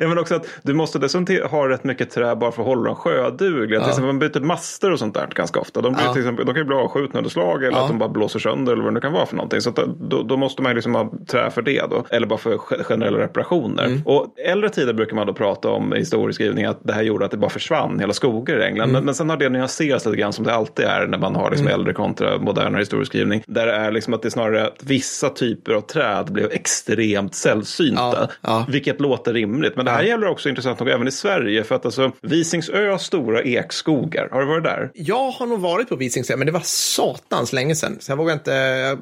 ja, 0.00 0.08
men 0.08 0.18
också 0.18 0.34
att 0.34 0.46
du 0.62 0.74
måste 0.74 0.98
dessutom 1.06 1.26
till- 1.26 1.42
ha 1.42 1.68
rätt 1.68 1.84
mycket 1.84 2.10
trä 2.10 2.36
bara 2.36 2.52
för 2.52 2.62
att 2.62 2.68
hålla 2.68 2.84
dem 2.84 2.96
sjödugliga. 2.96 3.80
Till 3.80 3.88
exempel 3.88 4.06
man 4.06 4.18
byter 4.18 4.40
master 4.40 4.92
och 4.92 4.98
sånt 4.98 5.14
där 5.14 5.26
ganska 5.34 5.60
ofta. 5.60 5.80
De, 5.80 5.92
blir, 5.92 6.04
Ja. 6.04 6.12
till 6.12 6.22
exempel, 6.22 6.46
de 6.46 6.52
kan 6.54 6.60
ju 6.62 6.64
bli 6.66 6.76
avskjutna 6.76 7.18
under 7.18 7.30
slag 7.30 7.64
eller 7.64 7.76
Ja. 7.76 7.82
att 7.82 7.88
de 7.88 7.98
bara 7.98 8.08
blåser 8.08 8.38
sönder 8.38 8.72
eller 8.72 8.82
vad 8.82 8.92
det 8.92 8.94
nu 8.94 9.00
kan 9.00 9.12
vara 9.12 9.26
för 9.26 9.36
någonting. 9.36 9.60
Så 9.60 9.70
att 9.70 9.76
då, 10.00 10.22
då 10.22 10.36
måste 10.36 10.62
man 10.62 10.70
ju 10.70 10.74
liksom 10.74 10.94
ha 10.94 11.12
trä 11.28 11.50
för 11.50 11.62
det 11.62 11.82
då. 11.90 12.04
Eller 12.10 12.26
bara 12.26 12.38
för 12.38 12.50
ge- 12.50 12.82
generella 12.82 13.18
reparationer. 13.18 13.84
Mm. 13.84 14.02
Och 14.04 14.26
äldre 14.38 14.70
tider 14.70 14.92
brukar 14.92 15.16
man 15.16 15.26
då 15.26 15.32
prata 15.32 15.68
om 15.68 15.94
i 15.94 15.98
historieskrivning 15.98 16.64
att 16.64 16.78
det 16.82 16.92
här 16.92 17.02
gjorde 17.02 17.24
att 17.24 17.30
det 17.30 17.36
bara 17.36 17.50
försvann 17.50 17.98
hela 18.00 18.12
skogar 18.12 18.58
i 18.60 18.64
England. 18.64 18.84
Mm. 18.88 18.92
Men, 18.92 19.04
men 19.04 19.14
sen 19.14 19.30
har 19.30 19.36
det 19.36 19.48
nyanserats 19.48 20.06
lite 20.06 20.16
grann 20.18 20.32
som 20.32 20.44
det 20.44 20.54
alltid 20.54 20.84
är 20.84 21.06
när 21.06 21.18
man 21.18 21.36
har 21.36 21.50
liksom 21.50 21.68
äldre 21.68 21.92
kontra 21.92 22.38
modernare 22.38 22.80
historieskrivning. 22.80 23.42
Där 23.46 23.66
det 23.66 23.72
är 23.72 23.90
liksom 23.92 24.14
att 24.14 24.22
det 24.22 24.28
är 24.28 24.30
snarare 24.30 24.66
att 24.66 24.82
vissa 24.84 25.28
typer 25.30 25.72
av 25.72 25.80
träd 25.80 26.32
blev 26.32 26.50
extremt 26.52 27.34
sällsynta. 27.34 28.02
Ja, 28.02 28.28
ja. 28.40 28.66
Vilket 28.68 29.00
låter 29.00 29.32
rimligt. 29.32 29.76
Men 29.76 29.84
det 29.84 29.90
här 29.90 30.02
gäller 30.02 30.26
också 30.26 30.48
intressant 30.48 30.80
nog 30.80 30.88
även 30.96 31.08
i 31.08 31.12
Sverige. 31.12 31.64
För 31.64 31.74
att 31.74 31.84
alltså 31.84 32.12
Visingsö 32.22 32.90
har 32.90 32.98
stora 32.98 33.42
ekskogar. 33.42 34.28
Har 34.32 34.40
du 34.40 34.46
varit 34.46 34.64
där? 34.64 34.90
Jag 34.94 35.30
har 35.30 35.46
nog 35.46 35.60
varit 35.60 35.88
på 35.88 35.96
Visingsö, 35.96 36.36
men 36.36 36.46
det 36.46 36.52
var 36.52 36.60
satans 36.64 37.52
länge 37.52 37.74
sedan. 37.74 37.96
Så 38.00 38.12
jag 38.12 38.16
vågar 38.16 38.32
inte, 38.34 38.52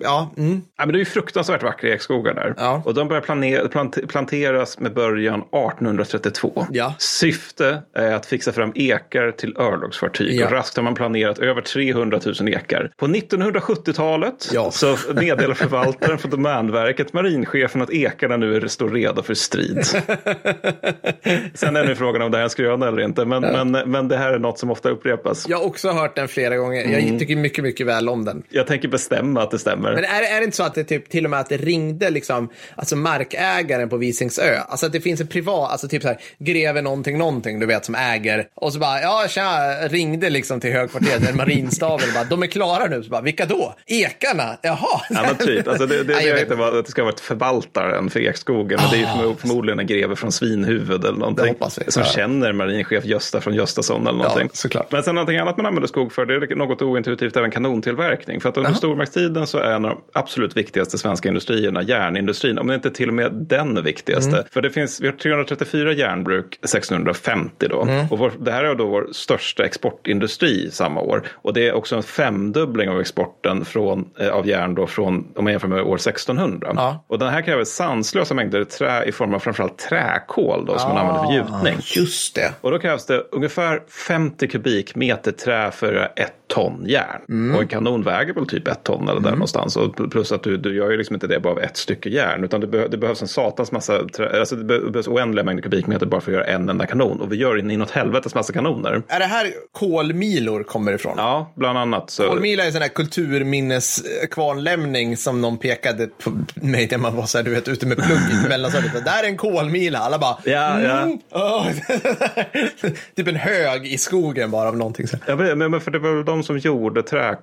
ja. 0.00 0.30
Mm. 0.36 0.62
Ja, 0.76 0.86
men 0.86 0.92
det 0.92 0.96
är 0.96 0.98
ju 0.98 1.04
fruktansvärt 1.04 1.62
vackra 1.62 1.88
ekskogar 1.90 2.34
där. 2.34 2.54
Ja. 2.56 2.82
Och 2.84 2.94
de 2.94 3.08
börjar 3.08 3.68
plant- 3.68 4.08
planteras 4.08 4.78
med 4.80 4.94
början 4.94 5.40
1832. 5.40 6.66
Ja. 6.70 6.94
Syfte 6.98 7.82
är 7.94 8.12
att 8.14 8.26
fixa 8.26 8.52
fram 8.52 8.72
ekar 8.74 9.30
till 9.30 9.56
örlogsfartyg. 9.58 10.40
Ja. 10.40 10.46
Och 10.46 10.52
raskt 10.52 10.76
har 10.76 10.82
man 10.84 10.94
planerat 10.94 11.38
över 11.38 11.60
300 11.62 12.20
000 12.40 12.48
ekar. 12.48 12.90
På 12.96 13.06
1970-talet 13.06 14.50
Ja. 14.52 14.70
så 14.70 14.96
meddelar 15.14 15.54
förvaltaren 15.54 16.18
för 16.18 16.28
Domänverket 16.28 17.12
marinchefen 17.12 17.82
att 17.82 17.90
ekarna 17.90 18.36
nu 18.36 18.68
står 18.68 18.88
redo 18.88 19.22
för 19.22 19.34
strid. 19.34 19.84
Sen 21.54 21.76
är 21.84 21.88
nu 21.88 21.94
frågan 21.94 22.22
om 22.22 22.30
det 22.30 22.36
här 22.36 22.42
är 22.42 22.44
en 22.44 22.50
skröna 22.50 22.88
eller 22.88 23.02
inte. 23.02 23.24
Men, 23.24 23.70
men, 23.70 23.90
men 23.90 24.08
det 24.08 24.16
här 24.16 24.32
är 24.32 24.38
något 24.38 24.58
som 24.58 24.70
ofta 24.70 24.90
upprepas. 24.90 25.48
Jag 25.48 25.58
har 25.58 25.64
också 25.64 25.90
hört 25.90 26.16
den 26.16 26.28
flera 26.28 26.56
gånger. 26.56 26.84
Mm. 26.84 27.08
Jag 27.08 27.18
tycker 27.18 27.36
mycket, 27.36 27.64
mycket 27.64 27.86
väl 27.86 28.08
om 28.08 28.24
den. 28.24 28.42
Jag 28.50 28.66
tänker 28.66 28.88
bestämma 28.88 29.42
att 29.42 29.50
det 29.50 29.58
stämmer. 29.58 29.94
Men 29.94 30.04
är, 30.04 30.36
är 30.36 30.38
det 30.38 30.44
inte 30.44 30.56
så 30.56 30.62
att 30.62 30.74
det 30.74 30.84
typ, 30.84 31.08
till 31.08 31.24
och 31.24 31.30
med 31.30 31.40
att 31.40 31.48
det 31.48 31.56
ringde 31.56 32.10
liksom, 32.10 32.48
alltså 32.76 32.96
markägaren 32.96 33.88
på 33.88 33.96
Visingsö? 33.96 34.56
Alltså 34.68 34.86
att 34.86 34.92
det 34.92 35.00
finns 35.00 35.20
en 35.20 35.26
privat, 35.26 35.70
alltså 35.70 35.88
typ 35.88 36.02
så 36.02 36.08
här, 36.08 36.18
greve 36.38 36.82
någonting, 36.82 37.18
någonting, 37.18 37.60
du 37.60 37.66
vet, 37.66 37.84
som 37.84 37.94
äger. 37.94 38.46
Och 38.54 38.72
så 38.72 38.78
bara, 38.78 39.00
ja, 39.00 39.24
tja, 39.28 39.74
ringde 39.88 40.30
liksom 40.30 40.60
till 40.60 40.72
högkvarteret, 40.72 41.28
en 41.30 41.36
marinstaben 41.36 42.08
och 42.08 42.14
bara, 42.14 42.24
de 42.24 42.42
är 42.42 42.46
klara 42.46 42.86
nu. 42.86 43.02
Så 43.02 43.10
bara, 43.10 43.20
vilka 43.20 43.46
då? 43.46 43.74
Ekarna? 43.86 44.58
Jaha. 44.62 45.00
Ja, 45.10 45.20
men 45.26 45.46
typ. 45.46 45.68
Alltså 45.68 45.86
det, 45.86 46.04
det, 46.04 46.14
det 46.14 46.22
jag 46.48 46.56
var 46.56 46.78
att 46.78 46.84
det 46.84 46.90
ska 46.90 47.02
vara 47.02 47.12
ett 47.12 47.20
förvaltaren 47.20 48.10
för 48.10 48.20
ekskogen. 48.20 48.78
Men 48.82 48.90
det 48.90 48.96
är 48.96 49.00
ju 49.00 49.06
förmo- 49.06 49.36
förmodligen 49.36 49.78
en 49.78 49.86
greve 49.86 50.16
från 50.16 50.32
Svinhuvud 50.32 51.04
eller 51.04 51.18
någonting. 51.18 51.54
Hoppas 51.64 51.78
vi. 51.86 51.92
Som 51.92 52.02
Ja. 52.02 52.08
känner 52.08 52.52
marinchef 52.52 53.04
Gösta 53.04 53.40
från 53.40 53.54
Göstason 53.54 54.06
eller 54.06 54.18
någonting. 54.18 54.48
såklart. 54.52 54.92
Men 54.92 55.02
sen 55.02 55.14
någonting 55.14 55.38
annat 55.38 55.56
man 55.56 55.66
använder 55.66 55.88
skog 55.88 56.12
för 56.12 56.26
det 56.26 56.34
är 56.34 56.54
något 56.56 56.82
ointuitivt 56.82 57.36
även 57.36 57.50
kanontillverkning. 57.50 58.40
För 58.40 58.48
att 58.48 58.56
under 58.56 58.72
stormaktstiden 58.72 59.46
så 59.46 59.58
är 59.58 59.72
en 59.72 59.84
av 59.84 59.90
de 59.90 60.00
absolut 60.12 60.56
viktigaste 60.56 60.98
svenska 60.98 61.28
industrierna 61.28 61.82
järnindustrin. 61.82 62.58
Om 62.58 62.66
det 62.66 62.74
inte 62.74 62.90
till 62.90 63.08
och 63.08 63.14
med 63.14 63.32
den 63.32 63.84
viktigaste. 63.84 64.30
Mm. 64.36 64.44
För 64.52 64.62
det 64.62 64.70
finns, 64.70 65.00
vi 65.00 65.06
har 65.06 65.14
334 65.14 65.92
järnbruk 65.92 66.58
1650 66.62 67.68
då. 67.70 67.82
Mm. 67.82 68.06
Och 68.10 68.18
vår, 68.18 68.32
det 68.40 68.52
här 68.52 68.64
är 68.64 68.74
då 68.74 68.86
vår 68.86 69.08
största 69.12 69.64
exportindustri 69.64 70.70
samma 70.70 71.00
år. 71.00 71.22
Och 71.32 71.52
det 71.54 71.68
är 71.68 71.72
också 71.72 71.96
en 71.96 72.02
femdubbling 72.02 72.88
av 72.90 73.00
exporten 73.00 73.64
från, 73.64 74.04
eh, 74.20 74.28
av 74.28 74.46
järn 74.46 74.74
då 74.74 74.86
från, 74.86 75.26
om 75.36 75.44
man 75.44 75.52
jämför 75.52 75.68
med 75.68 75.82
år 75.82 75.96
1600. 75.96 76.72
Ja. 76.76 77.04
Och 77.06 77.18
den 77.18 77.28
här 77.28 77.42
kräver 77.42 77.64
sanslösa 77.64 78.34
mängder 78.34 78.64
trä 78.64 79.04
i 79.04 79.12
form 79.12 79.34
av 79.34 79.38
framförallt 79.38 79.78
träkol 79.78 80.66
då, 80.66 80.78
som 80.78 80.88
man 80.90 80.98
använder 80.98 81.24
för 81.26 81.32
gjutning. 81.32 81.53
Ah, 81.54 81.68
Just 81.96 82.34
det. 82.34 82.52
Och 82.60 82.70
då 82.70 82.78
krävs 82.78 83.06
det 83.06 83.24
ungefär 83.32 83.82
50 84.08 84.48
kubikmeter 84.48 85.32
trä 85.32 85.70
för 85.70 86.12
ett 86.16 86.32
ton 86.46 86.84
järn. 86.86 87.20
Mm. 87.28 87.54
Och 87.56 87.62
en 87.62 87.68
kanon 87.68 88.02
väger 88.02 88.34
väl 88.34 88.46
typ 88.46 88.68
ett 88.68 88.82
ton 88.84 89.08
eller 89.08 89.20
där 89.20 89.30
någonstans. 89.30 89.76
Och 89.76 90.10
plus 90.10 90.32
att 90.32 90.42
du, 90.42 90.56
du 90.56 90.76
gör 90.76 90.90
ju 90.90 90.96
liksom 90.96 91.14
inte 91.14 91.26
det 91.26 91.40
bara 91.40 91.52
av 91.52 91.60
ett 91.60 91.76
stycke 91.76 92.08
järn. 92.08 92.44
Utan 92.44 92.60
det, 92.60 92.66
be, 92.66 92.88
det 92.88 92.96
behövs 92.96 93.22
en 93.22 93.28
satans 93.28 93.72
massa, 93.72 94.08
trä, 94.08 94.38
alltså 94.40 94.56
det 94.56 94.64
be, 94.64 94.78
behövs 94.78 95.08
oändliga 95.08 95.44
mängder 95.44 95.62
kubikmeter 95.62 96.06
bara 96.06 96.20
för 96.20 96.32
att 96.32 96.38
göra 96.38 96.46
en 96.46 96.68
enda 96.68 96.86
kanon. 96.86 97.20
Och 97.20 97.32
vi 97.32 97.36
gör 97.36 97.58
in 97.58 97.70
inåt 97.70 97.90
helvetes 97.90 98.34
massa 98.34 98.52
kanoner. 98.52 99.02
Är 99.08 99.18
det 99.18 99.24
här 99.26 99.52
kolmilor 99.72 100.62
kommer 100.62 100.92
ifrån? 100.92 101.14
Ja, 101.16 101.52
bland 101.56 101.78
annat. 101.78 102.10
Så, 102.10 102.28
Kolmila 102.28 102.62
är 102.62 102.66
en 102.66 102.72
sån 102.72 102.82
här 102.82 102.88
kulturminneskvarnlämning 102.88 105.16
som 105.16 105.40
någon 105.40 105.58
pekade 105.58 106.06
på 106.06 106.30
mig 106.54 106.88
när 106.90 106.98
man 106.98 107.16
var 107.16 107.26
så 107.26 107.38
här, 107.38 107.44
du 107.44 107.50
vet, 107.54 107.68
ute 107.68 107.86
med 107.86 107.96
plugg 107.96 108.44
i 108.44 108.48
mellanstadiet. 108.48 109.04
Där 109.04 109.24
är 109.24 109.28
en 109.28 109.36
kolmila. 109.36 109.98
Alla 109.98 110.18
bara, 110.18 110.36
Ja, 110.44 110.80
ja. 110.82 111.18
typ 113.16 113.28
en 113.28 113.36
hög 113.36 113.86
i 113.86 113.98
skogen 113.98 114.50
bara 114.50 114.68
av 114.68 114.76
någonting. 114.76 115.08
Så. 115.08 115.16
Ja, 115.26 115.36
men, 115.36 115.58
men 115.70 115.80
för 115.80 115.90
det 115.90 115.98
var 115.98 116.14
väl 116.14 116.24
de 116.24 116.42
som 116.42 116.58
gjorde 116.58 117.02
trä, 117.02 117.36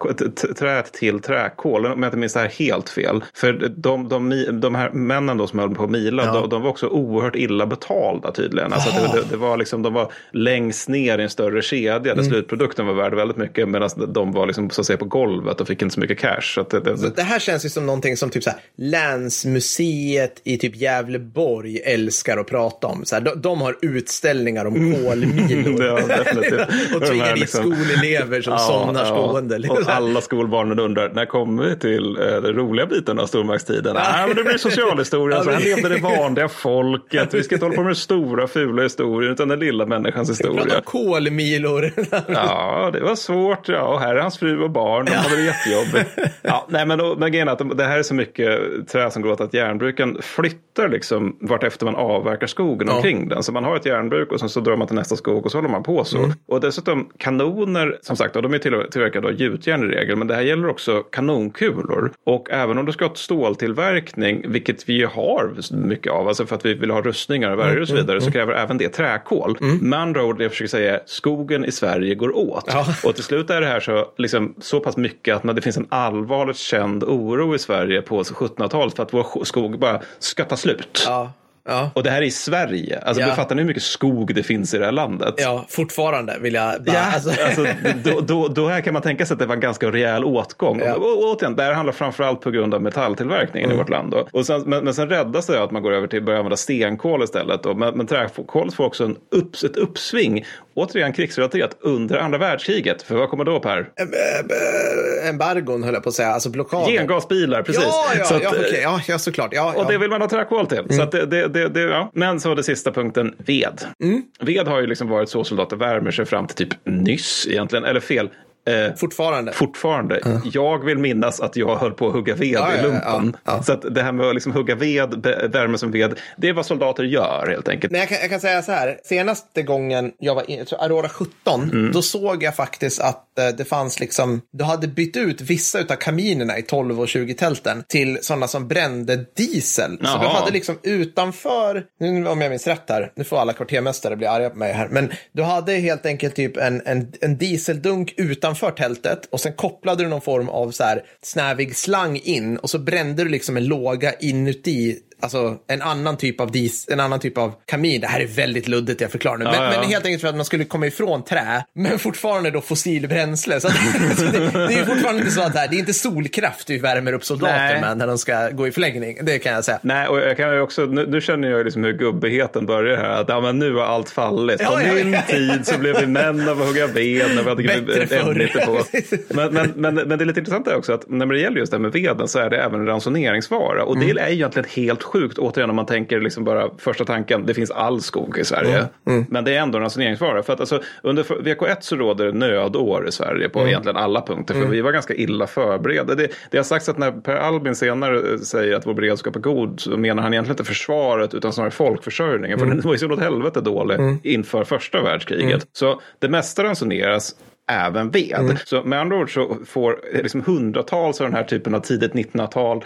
träet 0.60 0.94
till 0.94 1.20
träkol, 1.20 1.86
om 1.86 2.04
jag 2.04 2.08
inte 2.08 2.18
minns 2.18 2.34
det 2.34 2.40
här 2.40 2.48
helt 2.50 2.90
fel. 2.90 3.24
För 3.34 3.54
de, 3.76 4.10
de, 4.10 4.46
de, 4.62 4.76
här 4.76 4.90
männen 4.92 5.38
då 5.38 5.48
som 5.48 5.60
höll 5.60 5.76
på 5.76 5.84
att 5.84 5.90
mila, 5.90 6.26
Ja. 6.26 6.34
de, 6.34 6.50
de 6.50 6.62
var 6.62 6.70
också 6.70 6.88
oerhört 6.88 7.36
illa 7.36 7.66
betalda 7.66 8.32
tydligen. 8.32 8.74
Alltså 8.74 8.90
det, 8.92 9.18
det, 9.22 9.28
det 9.30 9.38
var 9.38 9.58
liksom, 9.58 9.82
de 9.82 9.94
var 9.94 10.12
längst 10.32 10.90
ner 10.90 11.18
i 11.20 11.24
en 11.24 11.30
större 11.30 11.62
kedja 11.62 12.00
där 12.00 12.12
Mm. 12.22 12.26
slutprodukten 12.26 12.88
var 12.88 12.94
värd 12.94 13.14
väldigt 13.14 13.38
mycket 13.38 13.70
medan 13.70 13.90
de 14.14 14.32
var 14.32 14.46
liksom, 14.46 14.70
så 14.70 14.82
att 14.82 14.88
säga, 14.88 14.98
på 14.98 15.06
golvet 15.06 15.62
och 15.62 15.68
fick 15.68 15.82
inte 15.82 15.94
så 15.94 16.00
mycket 16.00 16.20
cash. 16.20 16.42
Så 16.42 16.64
det, 16.64 16.80
det, 16.80 17.16
Det 17.16 17.24
här 17.24 17.40
känns 17.40 17.66
ju 17.66 17.70
som 17.70 17.86
någonting 17.86 18.18
som 18.18 18.30
typ 18.30 18.44
så 18.44 18.50
här, 18.50 18.60
länsmuseet 18.78 20.42
i 20.44 20.58
typ 20.58 20.76
Gävleborg 20.76 21.80
älskar 21.86 22.38
att 22.38 22.48
prata 22.48 22.88
om. 22.88 23.06
Så 23.06 23.16
här, 23.16 23.22
de, 23.22 23.42
de 23.42 23.62
har 23.62 23.78
utställningar 23.98 24.66
om 24.66 24.74
kolmilor. 24.74 25.84
Ja, 25.86 25.96
definitivt. 26.18 26.96
och 26.96 27.06
tvingar 27.06 27.30
dit 27.32 27.40
liksom- 27.40 27.74
skolelever 27.76 28.42
som 28.42 28.58
somnar 28.58 29.06
stående. 29.06 29.70
Och 29.70 29.80
alla 29.90 30.22
skolbarnen 30.22 30.80
undrar, 30.80 31.10
när 31.14 31.26
kommer 31.26 31.64
vi 31.64 31.76
till 31.80 32.18
eh, 32.18 32.26
den 32.42 32.54
roliga 32.54 32.86
biten 32.86 33.20
av 33.20 33.26
stormaktstiden? 33.26 33.94
Nej, 34.14 34.28
men 34.28 34.36
det 34.36 34.44
blir 34.44 34.58
socialhistoria. 34.58 35.38
Ja, 35.38 35.44
Så 35.44 35.52
här 35.52 35.60
levde 35.60 35.90
det 35.90 36.02
vanliga 36.02 36.48
folket. 36.50 37.34
Vi 37.34 37.44
ska 37.44 37.56
inte 37.56 37.66
hålla 37.66 37.76
på 37.76 37.84
med 37.84 37.98
stora 37.98 38.48
fula 38.48 38.84
historier, 38.84 39.32
utan 39.32 39.48
den 39.48 39.60
lilla 39.60 39.86
människans 39.86 40.38
Prata 40.42 40.54
historia. 40.54 40.76
om 40.78 40.82
kolmilor. 40.84 41.92
Ja, 42.28 42.90
det 42.94 43.00
var 43.02 43.16
svårt. 43.16 43.68
Ja, 43.68 43.82
och 43.82 44.00
här 44.00 44.16
är 44.16 44.20
hans 44.20 44.38
fru 44.40 44.64
och 44.64 44.70
barn. 44.72 45.06
De 45.06 45.12
hade 45.12 45.36
det 45.36 45.42
jättejobbigt. 45.44 46.10
Ja, 46.42 46.66
nej, 46.70 46.86
men, 46.86 46.98
då, 46.98 47.16
men 47.20 47.32
grejen 47.32 47.48
är 47.48 47.52
att 47.52 47.60
de- 47.60 47.78
det 47.78 47.84
här 47.84 48.00
är 48.00 48.04
så 48.04 48.14
mycket 48.14 48.60
trä 48.92 49.12
som 49.12 49.22
går 49.22 49.32
åt 49.32 49.42
att 49.42 49.54
järnbruken 49.54 50.18
flyttar 50.22 50.90
liksom 50.90 51.38
vart 51.42 51.64
efter 51.64 51.86
man 51.86 51.96
avverkar 51.96 52.48
skogen 52.48 52.88
Ja. 52.88 52.96
omkring 52.96 53.28
den. 53.28 53.44
Så 53.44 53.52
man 53.52 53.64
har 53.64 53.76
ett 53.82 53.86
järnbruk 53.86 54.32
och 54.32 54.40
sen 54.40 54.50
så 54.50 54.60
drar 54.60 54.76
man 54.78 54.88
till 54.88 54.96
nästa 54.96 55.16
skog 55.16 55.46
och 55.46 55.52
så 55.52 55.58
håller 55.58 55.70
man 55.70 55.84
på 55.84 56.04
så. 56.04 56.32
Och 56.48 56.62
dessutom 56.62 57.10
kanoner, 57.18 57.98
som 58.02 58.16
sagt, 58.16 58.34
de 58.34 58.54
är 58.54 58.58
till- 58.58 58.86
tillverkade 58.92 59.28
av 59.28 59.34
gjutjärn 59.34 59.84
i 59.92 59.96
regel, 59.96 60.16
men 60.16 60.28
det 60.28 60.36
här 60.36 60.42
gäller 60.42 60.68
också 60.70 61.00
kanonkulor. 61.04 62.12
Och 62.26 62.48
även 62.52 62.78
om 62.78 62.86
du 62.86 62.92
ska 62.92 63.06
ha 63.06 63.12
ett 63.12 63.18
ståltillverkning, 63.18 64.44
vilket 64.48 64.90
vi 64.90 64.94
ju 64.94 65.06
har 65.06 65.54
mycket 65.72 66.12
av, 66.14 66.28
alltså 66.28 66.46
för 66.46 66.56
att 66.56 66.66
vi 66.66 66.74
vill 66.74 66.92
ha 66.92 67.02
rustningar 67.02 67.52
och 67.52 67.60
värjor 67.60 67.82
och 67.82 67.88
så 67.88 67.96
vidare, 67.96 68.22
så 68.22 68.32
kräver 68.32 68.54
även 68.54 68.78
det 68.78 68.90
träkol. 68.90 69.58
Med 69.82 70.00
andra 70.00 70.24
ord, 70.26 70.38
det 70.38 70.44
jag 70.44 70.52
försöker 70.52 70.70
säga, 70.70 70.94
är, 70.94 71.02
skogen 71.06 71.66
i 71.66 71.72
Sverige 71.72 72.16
går 72.16 72.38
åt. 72.38 72.66
Ja. 72.68 72.86
Och 73.10 73.16
till 73.16 73.24
slut 73.24 73.50
är 73.50 73.62
det 73.62 73.68
här 73.68 73.80
så, 73.80 74.06
liksom, 74.18 74.54
så 74.60 74.80
pass 74.80 74.98
mycket 74.98 75.36
att 75.36 75.44
när 75.44 75.54
det 75.54 75.62
finns 75.62 75.78
en 75.78 75.88
allvarligt 75.90 76.58
känd 76.58 77.04
oro 77.04 77.56
i 77.56 77.60
Sverige 77.60 78.02
på 78.02 78.24
1700-talet 78.24 78.96
för 78.96 79.04
att 79.04 79.14
vår 79.14 79.44
skog 79.44 79.80
bara 79.80 80.02
ska 80.20 80.44
ta 80.46 80.58
slut. 80.58 81.04
Ja. 81.06 81.32
Ja. 81.68 81.92
Och 81.96 82.04
det 82.04 82.10
här 82.10 82.18
är 82.22 82.26
i 82.26 82.32
Sverige. 82.32 83.00
Alltså, 83.00 83.22
Ja. 83.22 83.28
ja. 83.28 83.36
fattar 83.36 83.56
hur 83.56 83.64
mycket 83.66 83.84
skog 83.84 84.36
det 84.36 84.44
finns 84.44 84.74
i 84.74 84.78
det 84.78 84.86
här 84.86 84.92
landet? 84.92 85.34
Ja, 85.38 85.66
fortfarande 85.70 86.38
vill 86.42 86.54
jag 86.54 86.84
bara... 86.84 86.96
Ja, 86.96 87.02
Alltså, 87.14 87.30
alltså, 87.46 87.66
då, 88.04 88.20
då, 88.22 88.48
då 88.48 88.68
här 88.68 88.82
kan 88.82 88.94
man 88.94 89.02
tänka 89.02 89.26
sig 89.26 89.34
att 89.34 89.40
det 89.40 89.46
var 89.46 89.56
en 89.56 89.62
ganska 89.62 89.92
rejäl 89.92 90.24
åtgång. 90.24 90.80
Ja. 90.86 90.94
Och, 90.96 91.04
och, 91.24 91.24
återigen, 91.32 91.56
det 91.56 91.64
här 91.64 91.74
handlar 91.74 91.94
framförallt 91.94 92.42
på 92.42 92.52
grund 92.52 92.74
av 92.74 92.82
metalltillverkningen 92.82 93.70
Mm. 93.70 93.76
i 93.76 93.84
vårt 93.84 93.90
land. 93.90 94.12
Då. 94.12 94.28
Och 94.32 94.46
sen, 94.46 94.62
men, 94.66 94.84
men 94.84 94.94
sen 94.94 95.10
räddas 95.10 95.48
det 95.48 95.64
att 95.64 95.72
man 95.72 95.84
går 95.84 95.92
över 95.94 96.08
till 96.08 96.20
att 96.20 96.26
börja 96.26 96.40
använda 96.40 96.58
stenkol 96.58 97.24
istället. 97.24 97.64
Då. 97.64 97.74
Men, 97.74 97.98
men 97.98 98.08
träkolet 98.08 98.74
får 98.74 98.84
också 98.86 99.04
en 99.06 99.16
upps, 99.32 99.64
ett 99.64 99.78
uppsving, 99.78 100.46
återigen 100.74 101.14
krigsrelaterat, 101.14 101.78
under 101.80 102.18
andra 102.18 102.38
världskriget. 102.38 103.02
För 103.02 103.16
vad 103.16 103.30
kommer 103.30 103.44
då 103.44 103.60
Per? 103.60 103.80
eh, 103.80 105.30
embargon 105.30 105.84
höll 105.84 105.94
jag 105.94 106.04
på 106.04 106.10
att 106.10 106.16
säga, 106.16 106.30
alltså 106.30 106.50
blockader. 106.50 106.92
Gengasbilar, 106.92 107.64
precis. 107.64 107.84
Ja, 107.84 108.06
ja, 108.18 108.36
att, 108.36 108.44
ja, 108.44 108.50
okej. 108.60 108.86
ja, 109.08 109.20
såklart. 109.20 109.50
Ja, 109.54 109.68
Och 109.70 109.76
ja. 109.76 109.80
Mm. 109.82 109.92
det 109.92 109.98
vill 109.98 110.10
man 110.10 110.22
ha 110.22 110.30
träkol 110.30 110.66
till. 110.68 110.84
Så 110.90 111.02
att 111.02 111.12
det, 111.12 111.26
det, 111.26 111.48
det, 111.64 111.70
det, 111.70 111.82
ja. 111.82 112.12
Men 112.14 112.40
så 112.40 112.56
det 112.56 112.64
sista 112.64 112.92
punkten, 112.92 113.36
ved. 113.38 113.82
Mm. 114.04 114.22
Ved 114.40 114.68
har 114.68 114.82
ju 114.82 114.88
liksom 114.88 115.08
varit 115.08 115.30
så 115.30 115.44
soldater 115.44 115.76
värmer 115.76 116.12
sig 116.12 116.26
fram 116.26 116.48
till 116.48 116.56
typ 116.56 116.86
nyss 116.86 117.48
egentligen, 117.50 117.86
eller 117.86 118.00
fel. 118.00 118.30
Eh, 118.68 118.96
Fortfarande. 118.96 119.52
Fortfarande. 119.52 120.42
Jag 120.54 120.86
vill 120.86 120.98
minnas 120.98 121.42
att 121.42 121.56
jag 121.56 121.76
höll 121.76 121.92
på 121.92 122.08
att 122.08 122.14
hugga 122.14 122.36
ved 122.36 122.48
Ja, 122.50 122.74
i 122.74 122.82
lumpen. 122.82 123.02
ja, 123.46 123.54
ja. 123.58 123.64
Så 123.64 123.74
att 123.74 123.96
det 123.96 124.04
här 124.04 124.12
med 124.12 124.26
att 124.26 124.34
liksom 124.34 124.52
hugga 124.52 124.76
ved, 124.76 125.26
värme 125.52 125.78
som 125.78 125.92
ved, 125.92 126.20
det 126.38 126.50
är 126.50 126.54
vad 126.54 126.66
soldater 126.66 127.04
gör 127.04 127.48
helt 127.50 127.68
enkelt. 127.68 127.92
Men 127.92 128.00
jag 128.00 128.10
kan, 128.10 128.18
jag 128.22 128.30
kan 128.30 128.40
säga 128.40 128.62
så 128.62 128.72
här, 128.72 129.00
senaste 129.04 129.62
gången 129.64 130.12
jag 130.20 130.36
var 130.36 130.66
tror 130.66 130.84
Aurora 130.84 131.10
17, 131.10 131.32
Mm. 131.72 131.92
då 131.92 132.02
såg 132.02 132.44
jag 132.44 132.56
faktiskt 132.56 133.02
att 133.02 133.40
eh, 133.40 133.48
det 133.58 133.66
fanns 133.66 134.00
liksom, 134.00 134.42
du 134.54 134.64
hade 134.64 134.88
bytt 134.88 135.18
ut 135.18 135.42
vissa 135.42 135.80
av 135.80 135.84
kaminerna 135.96 136.58
i 136.58 136.62
12 136.62 137.00
och 137.00 137.06
20-tälten 137.06 137.84
till 137.88 138.18
sådana 138.22 138.48
som 138.48 138.68
brände 138.68 139.26
diesel. 139.38 139.98
Så 139.98 140.04
du 140.04 140.08
Jaha. 140.24 140.28
hade 140.40 140.52
liksom 140.52 140.78
utanför, 140.84 141.84
nu 142.00 142.28
om 142.28 142.42
jag 142.42 142.50
minns 142.50 142.68
rätt 142.68 142.90
här, 142.90 143.12
nu 143.16 143.24
får 143.24 143.38
alla 143.38 143.54
kvartermästare 143.54 144.16
bli 144.16 144.28
arga 144.28 144.50
på 144.50 144.58
mig 144.58 144.74
här, 144.74 144.88
men 144.92 145.12
du 145.32 145.44
hade 145.44 145.74
helt 145.74 146.06
enkelt 146.06 146.36
typ 146.36 146.58
en, 146.58 146.82
en, 146.86 147.12
en 147.22 147.38
dieseldunk 147.38 148.14
utanför 148.52 148.72
tältet 148.72 149.26
och 149.32 149.40
sen 149.40 149.54
kopplade 149.54 150.04
du 150.04 150.10
någon 150.10 150.22
form 150.22 150.50
av 150.50 150.72
så 150.72 150.84
här 150.84 151.04
snävig 151.22 151.76
slang 151.76 152.18
in 152.18 152.58
och 152.58 152.70
så 152.70 152.80
brände 152.80 153.24
du 153.24 153.30
liksom 153.30 153.58
en 153.58 153.66
låga 153.66 154.14
inuti 154.14 155.00
Alltså 155.22 155.58
en 155.68 155.82
annan 155.82 156.18
typ 156.18 156.40
av 156.42 156.52
dis, 156.52 156.88
en 156.90 157.00
annan 157.00 157.20
typ 157.20 157.38
av 157.38 157.54
kamin. 157.66 158.02
Det 158.02 158.08
här 158.08 158.20
är 158.20 158.28
väldigt 158.28 158.68
luddigt 158.68 159.02
jag 159.02 159.12
förklarar 159.12 159.38
nu. 159.38 159.44
Men, 159.44 159.54
Ja, 159.54 159.74
ja. 159.74 159.80
men 159.80 159.90
helt 159.90 160.06
enkelt 160.06 160.22
för 160.22 160.28
att 160.28 160.36
man 160.36 160.46
skulle 160.46 160.66
komma 160.66 160.88
ifrån 160.88 161.24
trä, 161.24 161.64
men 161.76 162.00
fortfarande 162.00 162.52
då 162.52 162.62
fossilbränsle. 162.62 163.60
Så, 163.62 163.68
att, 163.68 163.74
så 164.18 164.24
det, 164.24 164.40
det 164.40 164.74
är 164.74 164.86
fortfarande 164.86 165.20
inte 165.22 165.32
så 165.32 165.42
att 165.42 165.54
det, 165.54 165.60
här, 165.60 165.68
det 165.68 165.76
är 165.76 165.80
inte 165.80 165.94
solkraft 165.94 166.70
vi 166.70 166.78
värmer 166.78 167.14
upp 167.14 167.26
soldater 167.26 167.82
med 167.82 167.98
när 167.98 168.08
de 168.08 168.18
ska 168.18 168.50
gå 168.50 168.68
i 168.68 168.72
förlängning. 168.72 169.18
Det 169.22 169.40
kan 169.40 169.54
jag 169.54 169.64
säga. 169.66 169.80
Nej, 169.82 170.08
och 170.08 170.20
jag 170.20 170.38
kan 170.38 170.62
också, 170.62 170.86
nu, 170.86 171.08
nu 171.08 171.22
känner 171.22 171.50
jag 171.50 171.66
liksom 171.66 171.84
hur 171.84 171.94
gubbigheten 171.94 172.66
börjar 172.66 172.98
här. 172.98 173.22
Att 173.22 173.30
ja, 173.30 173.42
men 173.42 173.60
nu 173.60 173.74
har 173.76 173.84
allt 173.86 174.10
fallit. 174.10 174.58
På 174.58 174.82
Ja, 174.82 174.94
min 174.94 175.18
tid 175.28 175.68
så 175.68 175.78
blev 175.80 176.00
vi 176.00 176.08
män 176.08 176.50
av 176.50 176.62
att 176.62 176.68
hugga 176.68 176.88
ved 176.88 177.26
när 177.36 177.44
vi 177.44 177.50
hade 177.50 178.04
ett 178.04 178.12
ämne 178.12 178.48
på. 178.66 178.84
Men, 179.34 179.54
men, 179.54 179.74
men, 179.76 179.96
men 179.96 180.10
det 180.18 180.24
är 180.24 180.26
lite 180.26 180.40
intressant 180.40 180.68
är 180.68 180.76
också 180.76 180.94
att 180.94 181.10
när 181.10 181.26
det 181.26 181.40
gäller 181.40 181.58
just 181.58 181.72
det 181.72 181.78
här 181.78 181.82
med 181.82 181.92
veden 181.92 182.28
så 182.28 182.40
är 182.40 182.50
det 182.50 182.58
även 182.58 182.80
en 182.80 182.86
ransoneringsvara. 182.88 183.84
Och 183.84 183.96
Mm. 183.96 184.16
det 184.16 184.22
är 184.22 184.28
ju 184.28 184.34
egentligen 184.34 184.70
helt 184.76 185.04
sjukt. 185.12 185.38
Återigen 185.38 185.70
om 185.70 185.76
man 185.76 185.86
tänker 185.86 186.22
liksom 186.22 186.44
bara 186.44 186.70
första 186.78 187.06
tanken, 187.06 187.46
det 187.46 187.54
finns 187.54 187.72
all 187.72 188.02
skog 188.02 188.38
i 188.38 188.44
Sverige. 188.44 188.86
Mm. 189.08 189.26
Men 189.30 189.44
det 189.44 189.56
är 189.56 189.60
ändå 189.60 189.78
en 189.78 189.82
ransoneringsvara. 189.82 190.44
För 190.44 190.54
att 190.54 190.60
alltså, 190.60 190.82
under 191.04 191.24
VK1 191.24 191.78
så 191.80 191.96
råder 191.96 192.26
det 192.26 192.32
nödår 192.32 193.08
i 193.08 193.12
Sverige 193.12 193.50
på 193.50 193.60
Mm. 193.60 193.70
egentligen 193.70 193.98
alla 193.98 194.22
punkter. 194.22 194.54
För 194.54 194.66
vi 194.66 194.82
var 194.82 194.92
ganska 194.92 195.14
illa 195.14 195.48
förberedda. 195.48 196.16
Det, 196.16 196.28
det 196.52 196.58
har 196.58 196.64
sagts 196.64 196.90
att 196.90 196.98
när 196.98 197.12
Per 197.12 197.36
Albin 197.36 197.76
senare 197.76 198.40
säger 198.40 198.76
att 198.76 198.88
vår 198.88 198.94
beredskap 198.94 199.36
är 199.36 199.40
god 199.40 199.80
så 199.80 199.98
menar 199.98 200.24
han 200.24 200.34
egentligen 200.34 200.54
inte 200.54 200.64
försvaret 200.64 201.34
utan 201.34 201.54
snarare 201.54 201.72
folkförsörjningen. 201.72 202.60
För 202.60 202.66
den 202.66 202.82
var 202.82 202.92
ju 202.92 202.98
så 202.98 203.12
åt 203.12 203.20
helvete 203.20 203.62
dålig 203.62 203.98
inför 204.24 204.64
första 204.64 205.02
världskriget. 205.02 205.68
Så 205.74 206.02
det 206.20 206.30
mesta 206.30 206.64
ransoneras 206.64 207.36
även 207.72 208.12
ved. 208.12 208.60
Så 208.66 208.84
med 208.84 209.00
andra 209.00 209.18
ord 209.18 209.34
så 209.34 209.58
får 209.66 210.00
liksom 210.24 210.42
hundratals 210.42 211.22
av 211.22 211.28
den 211.28 211.36
här 211.36 211.44
typen 211.44 211.76
av 211.76 211.80
tidigt 211.80 212.12
1900-tal 212.14 212.84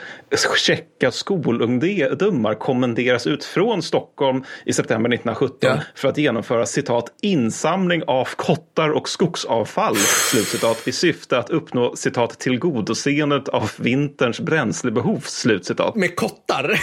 tjecka 0.58 1.12
skolungdomar 1.12 2.53
kommenderas 2.53 3.27
ut 3.27 3.44
från 3.46 3.82
Stockholm 3.82 4.44
i 4.65 4.74
september 4.74 5.10
1917 5.10 5.58
Ja. 5.62 5.77
för 5.96 6.08
att 6.08 6.17
genomföra 6.17 6.65
citat 6.65 7.05
insamling 7.22 8.03
av 8.08 8.27
kottar 8.36 8.89
och 8.89 9.10
skogsavfall 9.10 9.96
slutcitat 9.96 10.88
i 10.88 10.91
syfte 10.91 11.38
att 11.38 11.50
uppnå 11.50 11.96
citat 11.96 12.39
tillgodoseendet 12.39 13.48
av 13.50 13.72
vinterns 13.79 14.39
bränslebehov 14.39 15.20
slutcitat. 15.20 15.96
Med 15.96 16.15
kottar. 16.15 16.79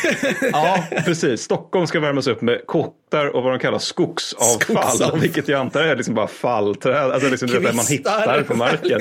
Ja, 0.53 0.85
precis. 1.05 1.41
Stockholm 1.43 1.87
ska 1.87 2.01
värmas 2.01 2.27
upp 2.27 2.43
med 2.43 2.67
kottar 2.67 3.02
och 3.21 3.43
vad 3.43 3.53
de 3.53 3.59
kallar 3.59 3.79
skogsavfall. 3.79 4.61
Skogsavfall. 4.61 5.21
Vilket 5.21 5.49
jag 5.49 5.61
antar 5.61 5.83
är 5.83 5.97
liksom 5.97 6.15
bara 6.15 6.27
fallträd. 6.27 7.11
Alltså 7.11 7.29
liksom 7.31 7.49
det 7.49 7.61
man 7.61 7.73
Kvistar. 7.73 7.93
hittar 8.21 8.43
på 8.43 8.57
marken. 8.57 9.01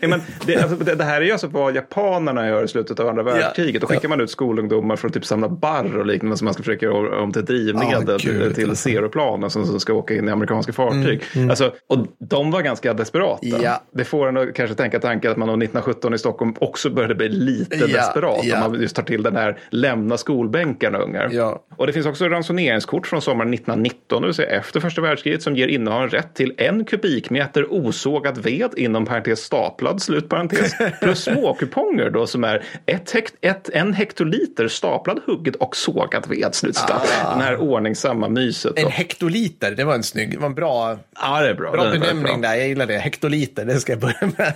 Ja, 0.00 0.08
men 0.08 0.22
det, 0.46 0.56
alltså, 0.56 0.76
det, 0.76 0.94
det 0.94 1.04
här 1.04 1.20
är 1.20 1.24
ju 1.24 1.32
alltså 1.32 1.46
vad 1.46 1.74
japanerna 1.74 2.48
gör 2.48 2.64
i 2.64 2.68
slutet 2.68 3.00
av 3.00 3.08
andra 3.08 3.22
världskriget. 3.22 3.80
Då 3.80 3.86
skickar 3.86 4.08
man 4.08 4.20
ut 4.20 4.30
skolungdomar 4.30 4.96
för 4.96 5.08
att 5.08 5.14
typ 5.14 5.24
samla 5.24 5.48
barr 5.48 5.96
och 5.98 6.06
liknande 6.06 6.36
som 6.36 6.44
man 6.44 6.54
ska 6.54 6.62
försöka 6.62 6.86
göra 6.86 7.22
om 7.22 7.32
till 7.32 7.44
drivmedel 7.44 8.18
gud, 8.22 8.54
till 8.54 8.68
alltså. 8.68 8.88
zeroplanen 8.90 9.50
som, 9.50 9.80
ska 9.80 9.92
åka 9.92 10.14
in 10.14 10.28
i 10.28 10.32
amerikanska 10.32 10.72
fartyg. 10.72 11.22
Alltså, 11.50 11.72
och 11.88 12.06
de 12.18 12.50
var 12.50 12.62
ganska 12.62 12.94
desperata. 12.94 13.46
Ja. 13.46 13.82
Det 13.94 14.04
får 14.04 14.28
en 14.28 14.36
att 14.36 14.54
kanske 14.54 14.76
tänka 14.76 15.00
tanken 15.00 15.30
att 15.30 15.36
man 15.36 15.48
år 15.48 15.52
1917 15.52 16.14
i 16.14 16.18
Stockholm 16.18 16.54
också 16.60 16.90
började 16.90 17.14
bli 17.14 17.28
lite 17.28 17.76
Ja, 17.76 17.86
desperat. 17.86 18.40
ja. 18.44 18.64
Om 18.64 18.72
man 18.72 18.80
just 18.80 18.96
tar 18.96 19.02
till 19.02 19.22
den 19.22 19.36
här 19.36 19.58
lämna 19.70 20.16
skolbänkarna 20.16 20.98
ungar. 20.98 21.28
Ja. 21.32 21.64
Och 21.76 21.86
det 21.86 21.92
finns 21.92 22.06
också 22.06 22.28
ransoneringskort 22.28 23.06
från 23.06 23.22
sommaren 23.22 23.41
1919, 23.42 24.22
det 24.22 24.28
vill 24.28 24.34
säga 24.34 24.48
efter 24.58 24.80
första 24.80 25.00
världskriget, 25.00 25.42
som 25.42 25.56
ger 25.56 25.68
innehavaren 25.68 26.10
rätt 26.10 26.34
till 26.34 26.54
en 26.58 26.84
kubikmeter 26.84 27.72
osågad 27.72 28.38
ved, 28.38 28.70
inom 28.76 29.06
parentes 29.06 29.40
staplad, 29.40 30.02
slutparentes, 30.02 30.72
plus 31.00 31.22
småkuponger 31.24 32.10
då 32.10 32.26
som 32.26 32.44
är 32.44 32.64
ett 32.86 33.10
hekt, 33.10 33.34
ett, 33.40 33.68
en 33.68 33.94
hektoliter 33.94 34.68
staplad, 34.68 35.20
hugget 35.26 35.56
och 35.56 35.76
sågad 35.76 36.26
ved, 36.28 36.54
slutcitat. 36.54 37.12
Den 37.32 37.40
här 37.40 37.56
ordningsamma 37.56 38.28
myset. 38.28 38.76
Då. 38.76 38.82
En 38.82 38.90
hektoliter, 38.90 39.70
det 39.70 39.84
var 39.84 39.94
en 39.94 40.02
snygg, 40.02 40.30
det 40.30 40.38
var 40.38 40.46
en 40.46 40.54
bra, 40.54 40.98
Ja, 41.20 41.40
det 41.40 41.48
är 41.48 41.54
bra. 41.54 41.72
bra 41.72 41.90
benämning 41.90 42.40
där. 42.40 42.54
Jag 42.54 42.68
gillar 42.68 42.86
det. 42.86 42.98
Hektoliter, 42.98 43.64
det 43.64 43.80
ska 43.80 43.92
jag 43.92 44.00
börja 44.00 44.30
med. 44.36 44.52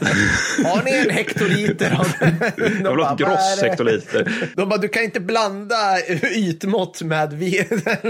Har 0.64 0.82
ni 0.84 0.90
en 0.90 1.10
hektoliter? 1.10 1.90
De 2.56 2.80
Jag 2.84 2.90
vill 2.90 3.04
ha 3.04 3.12
ett 3.12 3.18
gross 3.18 3.62
hektoliter. 3.62 4.32
De 4.56 4.68
bara, 4.68 4.78
du 4.80 4.88
kan 4.88 5.02
inte 5.02 5.20
blanda 5.20 5.76
ytmått 6.36 7.02
med 7.02 7.32
ved. 7.32 7.66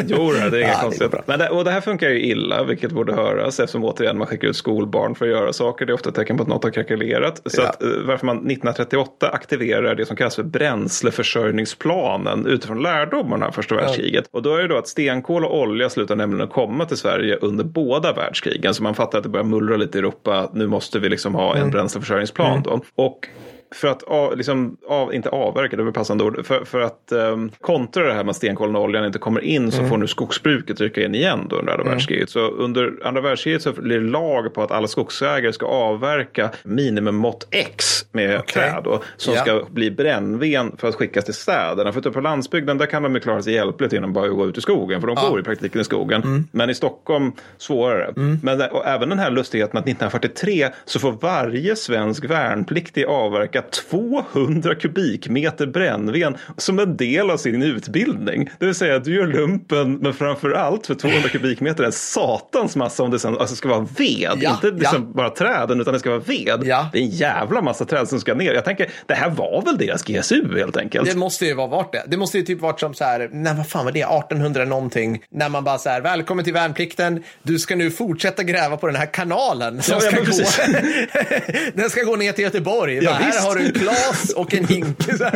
Jo, 0.07 0.33
det 0.33 0.65
är 0.65 0.66
inga 0.67 0.75
Ja, 0.75 0.81
konstigheter. 0.83 1.23
Men 1.27 1.39
det, 1.39 1.49
och 1.49 1.65
det 1.65 1.71
här 1.71 1.81
funkar 1.81 2.09
ju 2.09 2.21
illa, 2.21 2.65
vilket 2.65 2.93
borde 2.93 3.15
höras 3.15 3.61
eftersom 3.61 3.85
återigen 3.85 4.19
man 4.19 4.27
skickar 4.27 4.49
ut 4.49 4.57
skolbarn 4.57 5.15
för 5.15 5.25
att 5.25 5.31
göra 5.31 5.53
saker. 5.53 5.87
Det 5.87 5.93
är 5.93 5.95
ofta 5.95 6.13
tecken 6.13 6.37
på 6.37 6.43
att 6.43 6.49
något 6.49 6.65
har 6.65 6.71
krackelerat. 6.71 7.43
Så 7.45 7.61
Ja. 7.63 7.69
att, 7.69 7.83
eh, 7.83 7.89
varför 8.05 8.27
man 8.27 8.37
1938 8.37 9.29
aktiverar 9.29 9.95
det 9.95 10.07
som 10.07 10.17
kallas 10.17 10.37
för 10.37 10.43
bränsleförsörjningsplanen 10.43 12.47
utifrån 12.47 12.83
lärdomarna 12.83 13.47
av 13.47 13.51
första 13.53 13.75
världskriget. 13.75 14.25
Och 14.31 14.43
då 14.43 14.55
är 14.55 14.63
det 14.63 14.69
då 14.69 14.77
att 14.79 14.89
stenkol 14.89 15.45
och 15.45 15.59
olja 15.61 15.91
slutar 15.91 16.17
nämligen 16.17 16.45
att 16.45 16.53
komma 16.53 16.85
till 16.85 16.97
Sverige 16.97 17.37
under 17.37 17.65
båda 17.65 18.13
världskrigen. 18.13 18.75
Så 18.75 18.83
man 18.83 18.95
fattar 18.95 19.19
att 19.19 19.25
det 19.25 19.31
börjar 19.31 19.45
mullra 19.45 19.77
lite 19.77 19.99
i 19.99 20.01
Europa. 20.01 20.51
Nu 20.55 20.67
måste 20.67 20.99
vi 20.99 21.09
liksom 21.09 21.35
ha 21.35 21.57
en 21.57 21.71
bränsleförsörjningsplan 21.71 22.63
då. 22.63 22.81
Och 22.95 23.29
för 23.75 23.89
att 23.89 24.03
av, 24.03 24.37
liksom, 24.37 24.77
av, 24.89 25.15
inte 25.15 25.29
avverka, 25.29 25.77
det 25.77 25.83
är 25.83 25.91
passande 25.91 26.25
ord, 26.25 26.47
för, 26.47 26.65
för 26.65 26.81
att 26.81 27.13
um, 27.13 27.51
kontra 27.61 28.03
det 28.07 28.13
här 28.13 28.25
med 28.25 28.31
att 28.31 28.37
stenkolen 28.37 28.77
och 28.77 28.83
oljan 28.83 29.05
inte 29.05 29.19
kommer 29.19 29.41
in 29.41 29.73
så 29.73 29.85
får 29.85 29.97
nu 29.97 30.07
skogsbruket 30.07 30.81
rycka 30.81 31.05
in 31.05 31.15
igen 31.15 31.47
då 31.51 31.57
under 31.57 31.73
andra 31.73 31.85
världskriget. 31.91 32.31
Så 32.31 32.41
under 32.41 32.93
andra 33.05 33.21
världskriget 33.21 33.63
så 33.63 33.73
blir 33.73 33.99
det 34.01 34.07
lag 34.07 34.55
på 34.55 34.63
att 34.63 34.71
alla 34.71 34.87
skogsägare 34.89 35.53
ska 35.53 35.67
avverka 35.67 36.51
minimummått 36.63 37.47
X 37.51 38.07
med 38.13 38.39
Okej. 38.41 38.53
träd 38.55 38.81
då, 38.85 39.03
som 39.17 39.35
Ja. 39.35 39.41
ska 39.41 39.65
bli 39.71 39.91
brännven 39.91 40.77
för 40.79 40.89
att 40.89 40.95
skickas 40.95 41.25
till 41.25 41.35
städerna. 41.35 41.93
För 41.93 42.01
ute 42.01 42.11
på 42.11 42.21
landsbygden 42.21 42.79
där 42.79 42.87
kan 42.87 43.03
de 43.03 43.15
ju 43.15 43.21
klara 43.21 43.43
sig 43.43 43.53
hjälpligt 43.55 43.93
genom 43.93 44.13
bara 44.13 44.25
att 44.31 44.37
gå 44.37 44.47
ut 44.47 44.59
i 44.59 44.61
skogen, 44.61 45.01
för 45.01 45.07
de 45.09 45.17
bor 45.31 45.41
i 45.41 45.43
praktiken 45.43 45.81
i 45.81 45.85
skogen. 45.85 46.49
Men 46.53 46.71
i 46.71 46.75
Stockholm 46.75 47.33
svårare. 47.57 48.13
Men 48.43 48.59
det- 48.59 48.69
och 48.69 48.87
även 48.87 49.09
den 49.09 49.19
här 49.19 49.31
lustigheten 49.31 49.79
att 49.79 49.85
1943 49.87 50.69
så 50.85 50.99
får 50.99 51.13
varje 51.13 51.77
svensk 51.77 52.25
värnpliktig 52.25 53.05
avverka 53.05 53.56
200 53.63 54.75
kubikmeter 54.75 55.67
brännven 55.67 56.37
som 56.57 56.79
en 56.79 56.97
del 56.97 57.31
av 57.31 57.37
sin 57.37 57.63
utbildning. 57.63 58.51
Det 58.59 58.67
vill 58.67 58.75
säga 58.75 58.97
att 58.97 59.05
du 59.05 59.15
gör 59.15 59.27
lumpen 59.27 59.93
men 59.97 60.15
framför 60.15 60.51
allt 60.51 60.87
för 60.87 60.95
200 60.95 61.29
kubikmeter 61.29 61.85
en 61.85 61.93
satans 61.93 62.77
massa 62.77 63.03
om 63.03 63.11
det 63.11 63.19
sen 63.19 63.39
alltså 63.39 63.57
ska 63.57 63.69
vara 63.69 63.87
ved. 63.99 64.33
Ja, 64.41 64.51
Inte 64.51 64.71
liksom 64.71 65.03
ja. 65.03 65.15
bara 65.15 65.31
träden 65.31 65.81
utan 65.81 65.93
det 65.95 66.01
ska 66.01 66.11
vara 66.11 66.21
ved. 66.21 66.61
Ja. 66.65 66.89
Det 66.93 66.99
är 66.99 67.03
en 67.03 67.09
jävla 67.09 67.63
massa 67.63 67.85
träd 67.85 68.09
som 68.09 68.21
ska 68.21 68.35
ner. 68.35 68.55
Jag 68.55 68.65
tänker, 68.65 68.91
det 69.07 69.15
här 69.15 69.31
var 69.31 69.63
väl 69.63 69.79
deras 69.79 70.03
GSU 70.03 70.59
helt 70.59 70.77
enkelt. 70.77 71.11
Det 71.11 71.17
måste 71.17 71.47
ju 71.47 71.55
vara 71.55 71.67
vart 71.67 71.93
det. 71.93 72.03
Det 72.07 72.17
måste 72.17 72.39
ju 72.39 72.45
typ 72.45 72.61
varit 72.61 72.81
som 72.81 72.95
så 72.95 73.05
här, 73.05 73.29
nej 73.33 73.55
vad 73.57 73.69
fan 73.69 73.85
var 73.85 73.93
det, 73.93 74.01
1800 74.03 74.65
någonting. 74.65 75.23
När 75.31 75.49
man 75.49 75.65
bara 75.65 75.79
så 75.79 75.89
här, 75.89 76.01
välkommen 76.01 76.45
till 76.45 76.53
värnplikten, 76.55 77.23
du 77.43 77.59
ska 77.59 77.77
nu 77.77 77.91
fortsätta 77.91 78.43
gräva 78.43 78.77
på 78.77 78.87
den 78.87 78.97
här 78.97 79.07
kanalen 79.07 79.83
som 79.83 79.95
Ja, 79.95 80.01
ska 80.01 80.17
gå. 80.21 80.27
den 81.75 81.91
ska 81.91 82.03
gå 82.03 82.17
ner 82.17 82.33
till 82.33 82.45
Göteborg. 82.45 82.95
Ja, 82.95 83.03
Bara, 83.11 83.15
här. 83.15 83.33
Har 83.49 83.55
du 83.57 83.67
en 83.67 83.73
glas 83.73 84.33
och 84.37 84.55
en 84.55 84.67
hink. 84.67 84.97
ja, 85.21 85.31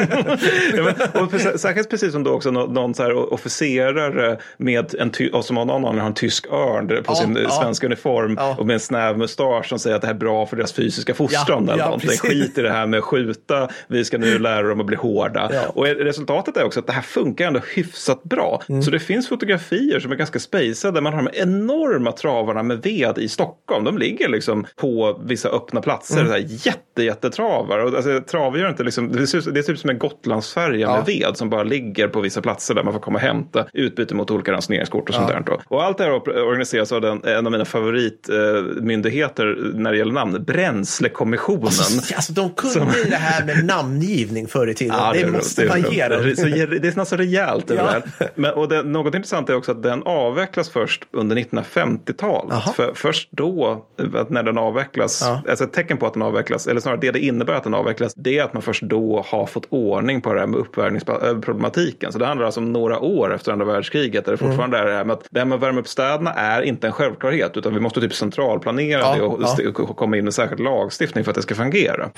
men, 0.74 1.22
och 1.22 1.30
för, 1.30 1.58
särskilt 1.58 1.90
precis 1.90 2.12
som 2.12 2.24
då 2.24 2.30
också 2.30 2.50
någon, 2.50 2.74
någon 2.74 2.94
så 2.94 3.02
här 3.02 3.32
officerare 3.32 4.38
med 4.56 4.94
en 4.94 5.10
ty, 5.10 5.30
som 5.42 5.58
av 5.58 5.66
någon 5.66 5.76
anledning 5.76 6.00
har 6.00 6.08
en 6.08 6.14
tysk 6.14 6.46
örn 6.46 6.86
på 6.88 7.02
ja, 7.06 7.14
sin 7.14 7.38
ja. 7.42 7.50
svenska 7.50 7.86
uniform 7.86 8.38
och 8.58 8.66
med 8.66 8.74
en 8.74 8.80
snäv 8.80 9.18
mustasch 9.18 9.68
som 9.68 9.78
säger 9.78 9.96
att 9.96 10.02
det 10.02 10.08
här 10.08 10.14
är 10.14 10.18
bra 10.18 10.46
för 10.46 10.56
deras 10.56 10.72
fysiska 10.72 11.14
fostran. 11.14 11.64
Ja, 11.66 11.72
eller 11.72 11.82
ja, 11.82 11.84
någonting. 11.84 12.10
Skit 12.10 12.58
i 12.58 12.62
det 12.62 12.70
här 12.70 12.86
med 12.86 12.98
att 12.98 13.04
skjuta, 13.04 13.68
vi 13.88 14.04
ska 14.04 14.18
nu 14.18 14.38
lära 14.38 14.68
dem 14.68 14.80
att 14.80 14.86
bli 14.86 14.96
hårda. 14.96 15.50
Och 15.74 15.86
resultatet 15.86 16.56
är 16.56 16.64
också 16.64 16.80
att 16.80 16.86
det 16.86 16.92
här 16.92 17.02
funkar 17.02 17.46
ändå 17.46 17.60
hyfsat 17.74 18.22
bra. 18.22 18.62
Mm. 18.68 18.82
Så 18.82 18.90
det 18.90 18.98
finns 18.98 19.28
fotografier 19.28 20.00
som 20.00 20.12
är 20.12 20.16
ganska 20.16 20.38
spacade 20.38 20.90
där 20.94 21.00
man 21.00 21.12
har 21.12 21.22
de 21.22 21.40
enorma 21.40 22.12
travarna 22.12 22.62
med 22.62 22.82
ved 22.82 23.18
i 23.18 23.28
Stockholm. 23.28 23.84
De 23.84 23.98
ligger 23.98 24.28
liksom 24.28 24.66
på 24.76 25.20
vissa 25.24 25.48
öppna 25.48 25.80
platser, 25.80 26.20
mm. 26.20 26.26
så 26.26 26.32
här 26.32 26.44
jätte, 26.48 27.02
jättetravar. 27.02 27.78
Och 27.78 27.99
alltså, 28.08 28.30
travar 28.30 28.58
gör 28.58 28.68
inte 28.68 28.82
liksom, 28.82 29.12
det 29.12 29.26
ser, 29.26 29.50
det 29.50 29.62
ser 29.62 29.72
ut 29.72 29.80
som 29.80 29.90
en 29.90 29.98
Gotlandsfärja 29.98 30.80
ja. 30.80 30.96
med 30.96 31.06
ved 31.06 31.36
som 31.36 31.50
bara 31.50 31.62
ligger 31.62 32.08
på 32.08 32.20
vissa 32.20 32.42
platser 32.42 32.74
där 32.74 32.82
man 32.82 32.92
får 32.92 33.00
komma 33.00 33.16
och 33.16 33.22
hämta 33.22 33.66
utbyte 33.72 34.14
mot 34.14 34.30
olika 34.30 34.52
ransoneringskort 34.52 35.08
och 35.08 35.14
ja. 35.14 35.28
sånt 35.28 35.46
där. 35.46 35.58
Och 35.68 35.84
allt 35.84 35.98
det 35.98 36.04
här 36.04 36.12
organiseras 36.48 36.92
av 36.92 37.00
den, 37.00 37.24
en 37.24 37.46
av 37.46 37.52
mina 37.52 37.64
favoritmyndigheter 37.64 39.72
när 39.74 39.92
det 39.92 39.98
gäller 39.98 40.12
namn, 40.12 40.44
Bränslekommissionen. 40.44 41.64
Alltså, 41.64 42.14
alltså 42.14 42.32
de 42.32 42.50
kunde 42.50 42.74
som... 42.74 42.88
det 43.10 43.16
här 43.16 43.44
med 43.44 43.64
namngivning 43.64 44.48
förr 44.48 44.66
i 44.66 44.74
tiden. 44.74 44.96
Ja, 44.98 45.12
det, 45.12 45.22
det, 45.22 45.30
måste 45.30 45.64
man 45.64 45.92
ge 45.92 46.08
dem. 46.08 46.22
Det, 46.22 46.88
är 46.88 47.04
så 47.04 47.16
rejält 47.16 47.70
över 47.70 47.82
ja. 47.82 47.86
det 47.86 48.02
här. 48.18 48.30
Men, 48.34 48.54
och 48.54 48.68
det, 48.68 48.82
något 48.82 49.14
intressant 49.14 49.50
är 49.50 49.56
också 49.56 49.72
att 49.72 49.82
den 49.82 50.02
avvecklas 50.02 50.68
först 50.68 51.04
under 51.12 51.36
1950-talet. 51.36 52.74
För 52.76 52.92
först 52.94 53.28
då, 53.32 53.86
när 54.28 54.42
den 54.42 54.58
avvecklas, 54.58 55.22
alltså 55.22 55.64
ett 55.64 55.72
tecken 55.72 55.96
på 55.96 56.06
att 56.06 56.12
den 56.12 56.22
avvecklas, 56.22 56.66
eller 56.66 56.80
snarare 56.80 57.00
det 57.00 57.10
det 57.10 57.20
innebär 57.20 57.54
att 57.54 57.64
den 57.64 57.74
avvecklas, 57.74 57.89
det 58.16 58.38
är 58.38 58.44
att 58.44 58.52
man 58.52 58.62
först 58.62 58.82
då 58.82 59.24
har 59.28 59.46
fått 59.46 59.66
ordning 59.68 60.20
på 60.20 60.32
det 60.32 60.40
här 60.40 60.46
med 60.46 60.60
uppvärmningsproblematiken. 60.60 62.12
Så 62.12 62.18
det 62.18 62.26
handlar 62.26 62.46
alltså 62.46 62.60
om 62.60 62.72
några 62.72 63.00
år 63.00 63.34
efter 63.34 63.52
andra 63.52 63.64
världskriget 63.64 64.24
där 64.24 64.32
det 64.32 64.38
fortfarande 64.38 64.78
mm. 64.78 64.88
är 64.88 64.92
det 64.92 64.96
här 64.96 65.04
med 65.04 65.14
att 65.14 65.26
det 65.30 65.40
här 65.40 65.46
med 65.46 65.56
att 65.56 65.62
värma 65.62 65.80
upp 65.80 65.88
städerna 65.88 66.32
är 66.32 66.62
inte 66.62 66.86
en 66.86 66.92
självklarhet 66.92 67.56
utan 67.56 67.74
vi 67.74 67.80
måste 67.80 68.00
typ 68.00 68.14
centralplanera 68.14 69.00
ja, 69.00 69.14
det 69.56 69.68
och, 69.68 69.80
ja. 69.88 69.94
komma 69.94 70.16
in 70.16 70.24
med 70.24 70.34
särskild 70.34 70.60
lagstiftning 70.60 71.24
för 71.24 71.30
att 71.30 71.36
det 71.36 71.42
ska 71.42 71.54
fungera. 71.54 72.10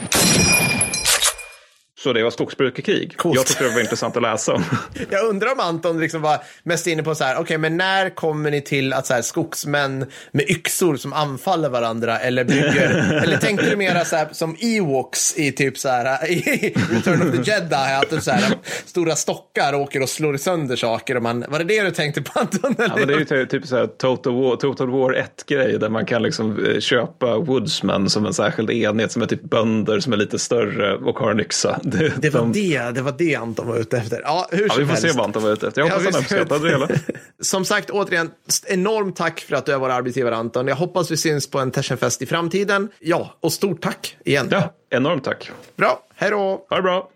Så 2.02 2.12
det 2.12 2.22
var 2.22 2.30
skogsbruk 2.30 2.78
i 2.78 2.82
krig. 2.82 3.16
Coolt. 3.16 3.36
Jag 3.36 3.46
tyckte 3.46 3.64
det 3.64 3.70
var 3.70 3.80
intressant 3.80 4.16
att 4.16 4.22
läsa 4.22 4.52
om. 4.52 4.64
Jag 5.10 5.24
undrar 5.24 5.52
om 5.52 5.60
Anton 5.60 6.00
liksom 6.00 6.22
var 6.22 6.38
mest 6.62 6.86
inne 6.86 7.02
på 7.02 7.14
så 7.14 7.24
här, 7.24 7.34
okej, 7.34 7.42
okay, 7.42 7.58
men 7.58 7.76
när 7.76 8.10
kommer 8.10 8.50
ni 8.50 8.60
till 8.60 8.92
att 8.92 9.06
så 9.06 9.14
här, 9.14 9.22
skogsmän 9.22 10.06
med 10.32 10.50
yxor 10.50 10.96
som 10.96 11.12
anfaller 11.12 11.68
varandra 11.68 12.18
eller 12.18 12.44
bygger, 12.44 13.20
eller 13.24 13.36
tänkte 13.36 13.70
du 13.70 13.76
mera 13.76 14.04
så 14.04 14.16
här 14.16 14.28
som 14.32 14.56
Ewoks 14.60 15.38
i 15.38 15.52
typ 15.52 15.78
så 15.78 15.88
här, 15.88 16.30
i 16.30 16.74
Return 16.90 17.28
of 17.28 17.44
the 17.44 17.50
Jedi, 17.50 17.74
att 17.74 18.10
du 18.10 18.20
så 18.20 18.30
här, 18.30 18.54
stora 18.86 19.16
stockar 19.16 19.74
åker 19.74 20.02
och 20.02 20.08
slår 20.08 20.36
sönder 20.36 20.76
saker 20.76 21.16
och 21.16 21.22
man, 21.22 21.44
var 21.48 21.58
det 21.58 21.64
det 21.64 21.82
du 21.82 21.90
tänkte 21.90 22.22
på 22.22 22.40
Anton? 22.40 22.74
Eller? 22.78 22.88
Ja, 22.88 22.96
men 22.96 23.08
det 23.08 23.14
är 23.14 23.18
ju 23.18 23.24
typ, 23.24 23.50
typ 23.50 23.66
så 23.66 23.76
här 23.76 23.86
Total 23.86 24.34
War, 24.34 24.56
Total 24.56 24.90
War 24.90 25.12
1-grej 25.12 25.78
där 25.78 25.88
man 25.88 26.06
kan 26.06 26.22
liksom 26.22 26.66
eh, 26.66 26.80
köpa 26.80 27.38
Woodsman 27.38 28.10
som 28.10 28.26
en 28.26 28.34
särskild 28.34 28.70
enhet 28.70 29.12
som 29.12 29.22
är 29.22 29.26
typ 29.26 29.42
bönder 29.42 30.00
som 30.00 30.12
är 30.12 30.16
lite 30.16 30.38
större 30.38 30.96
och 30.96 31.18
har 31.18 31.30
en 31.30 31.40
yxa. 31.40 31.80
Det, 31.92 32.12
det, 32.22 32.30
var, 32.30 32.40
de... 32.40 32.52
det, 32.52 32.90
det 32.94 33.02
var 33.02 33.14
det 33.18 33.34
Anton 33.34 33.66
var 33.66 33.76
ute 33.76 33.96
efter. 33.96 34.20
Ja, 34.24 34.48
hur 34.50 34.58
ja, 34.68 34.74
vi 34.78 34.84
får 34.84 34.92
helst. 34.92 35.02
se 35.02 35.12
vad 35.12 35.26
Anton 35.26 35.42
var 35.42 35.50
ute 35.50 35.68
efter. 35.68 35.80
Jag 35.80 35.88
hoppas 35.88 36.04
ja, 36.04 36.10
han 36.12 36.20
uppskattade 36.20 36.64
det 36.64 36.70
hela. 36.70 36.88
Som 37.40 37.64
sagt, 37.64 37.90
återigen, 37.90 38.30
enormt 38.66 39.16
tack 39.16 39.40
för 39.40 39.56
att 39.56 39.66
du 39.66 39.72
är 39.72 39.78
vår 39.78 39.90
arbetsgivare 39.90 40.36
Anton. 40.36 40.68
Jag 40.68 40.76
hoppas 40.76 41.10
vi 41.10 41.16
syns 41.16 41.50
på 41.50 41.58
en 41.58 41.70
Tersenfest 41.70 42.22
i 42.22 42.26
framtiden. 42.26 42.88
Ja, 42.98 43.36
och 43.40 43.52
stort 43.52 43.80
tack 43.80 44.16
igen. 44.24 44.48
Ja, 44.50 44.74
enormt 44.90 45.24
tack. 45.24 45.50
Bra, 45.76 46.04
hej 46.16 46.30
då. 46.30 46.66
Ha 46.70 46.76
det 46.76 46.82
bra. 46.82 47.08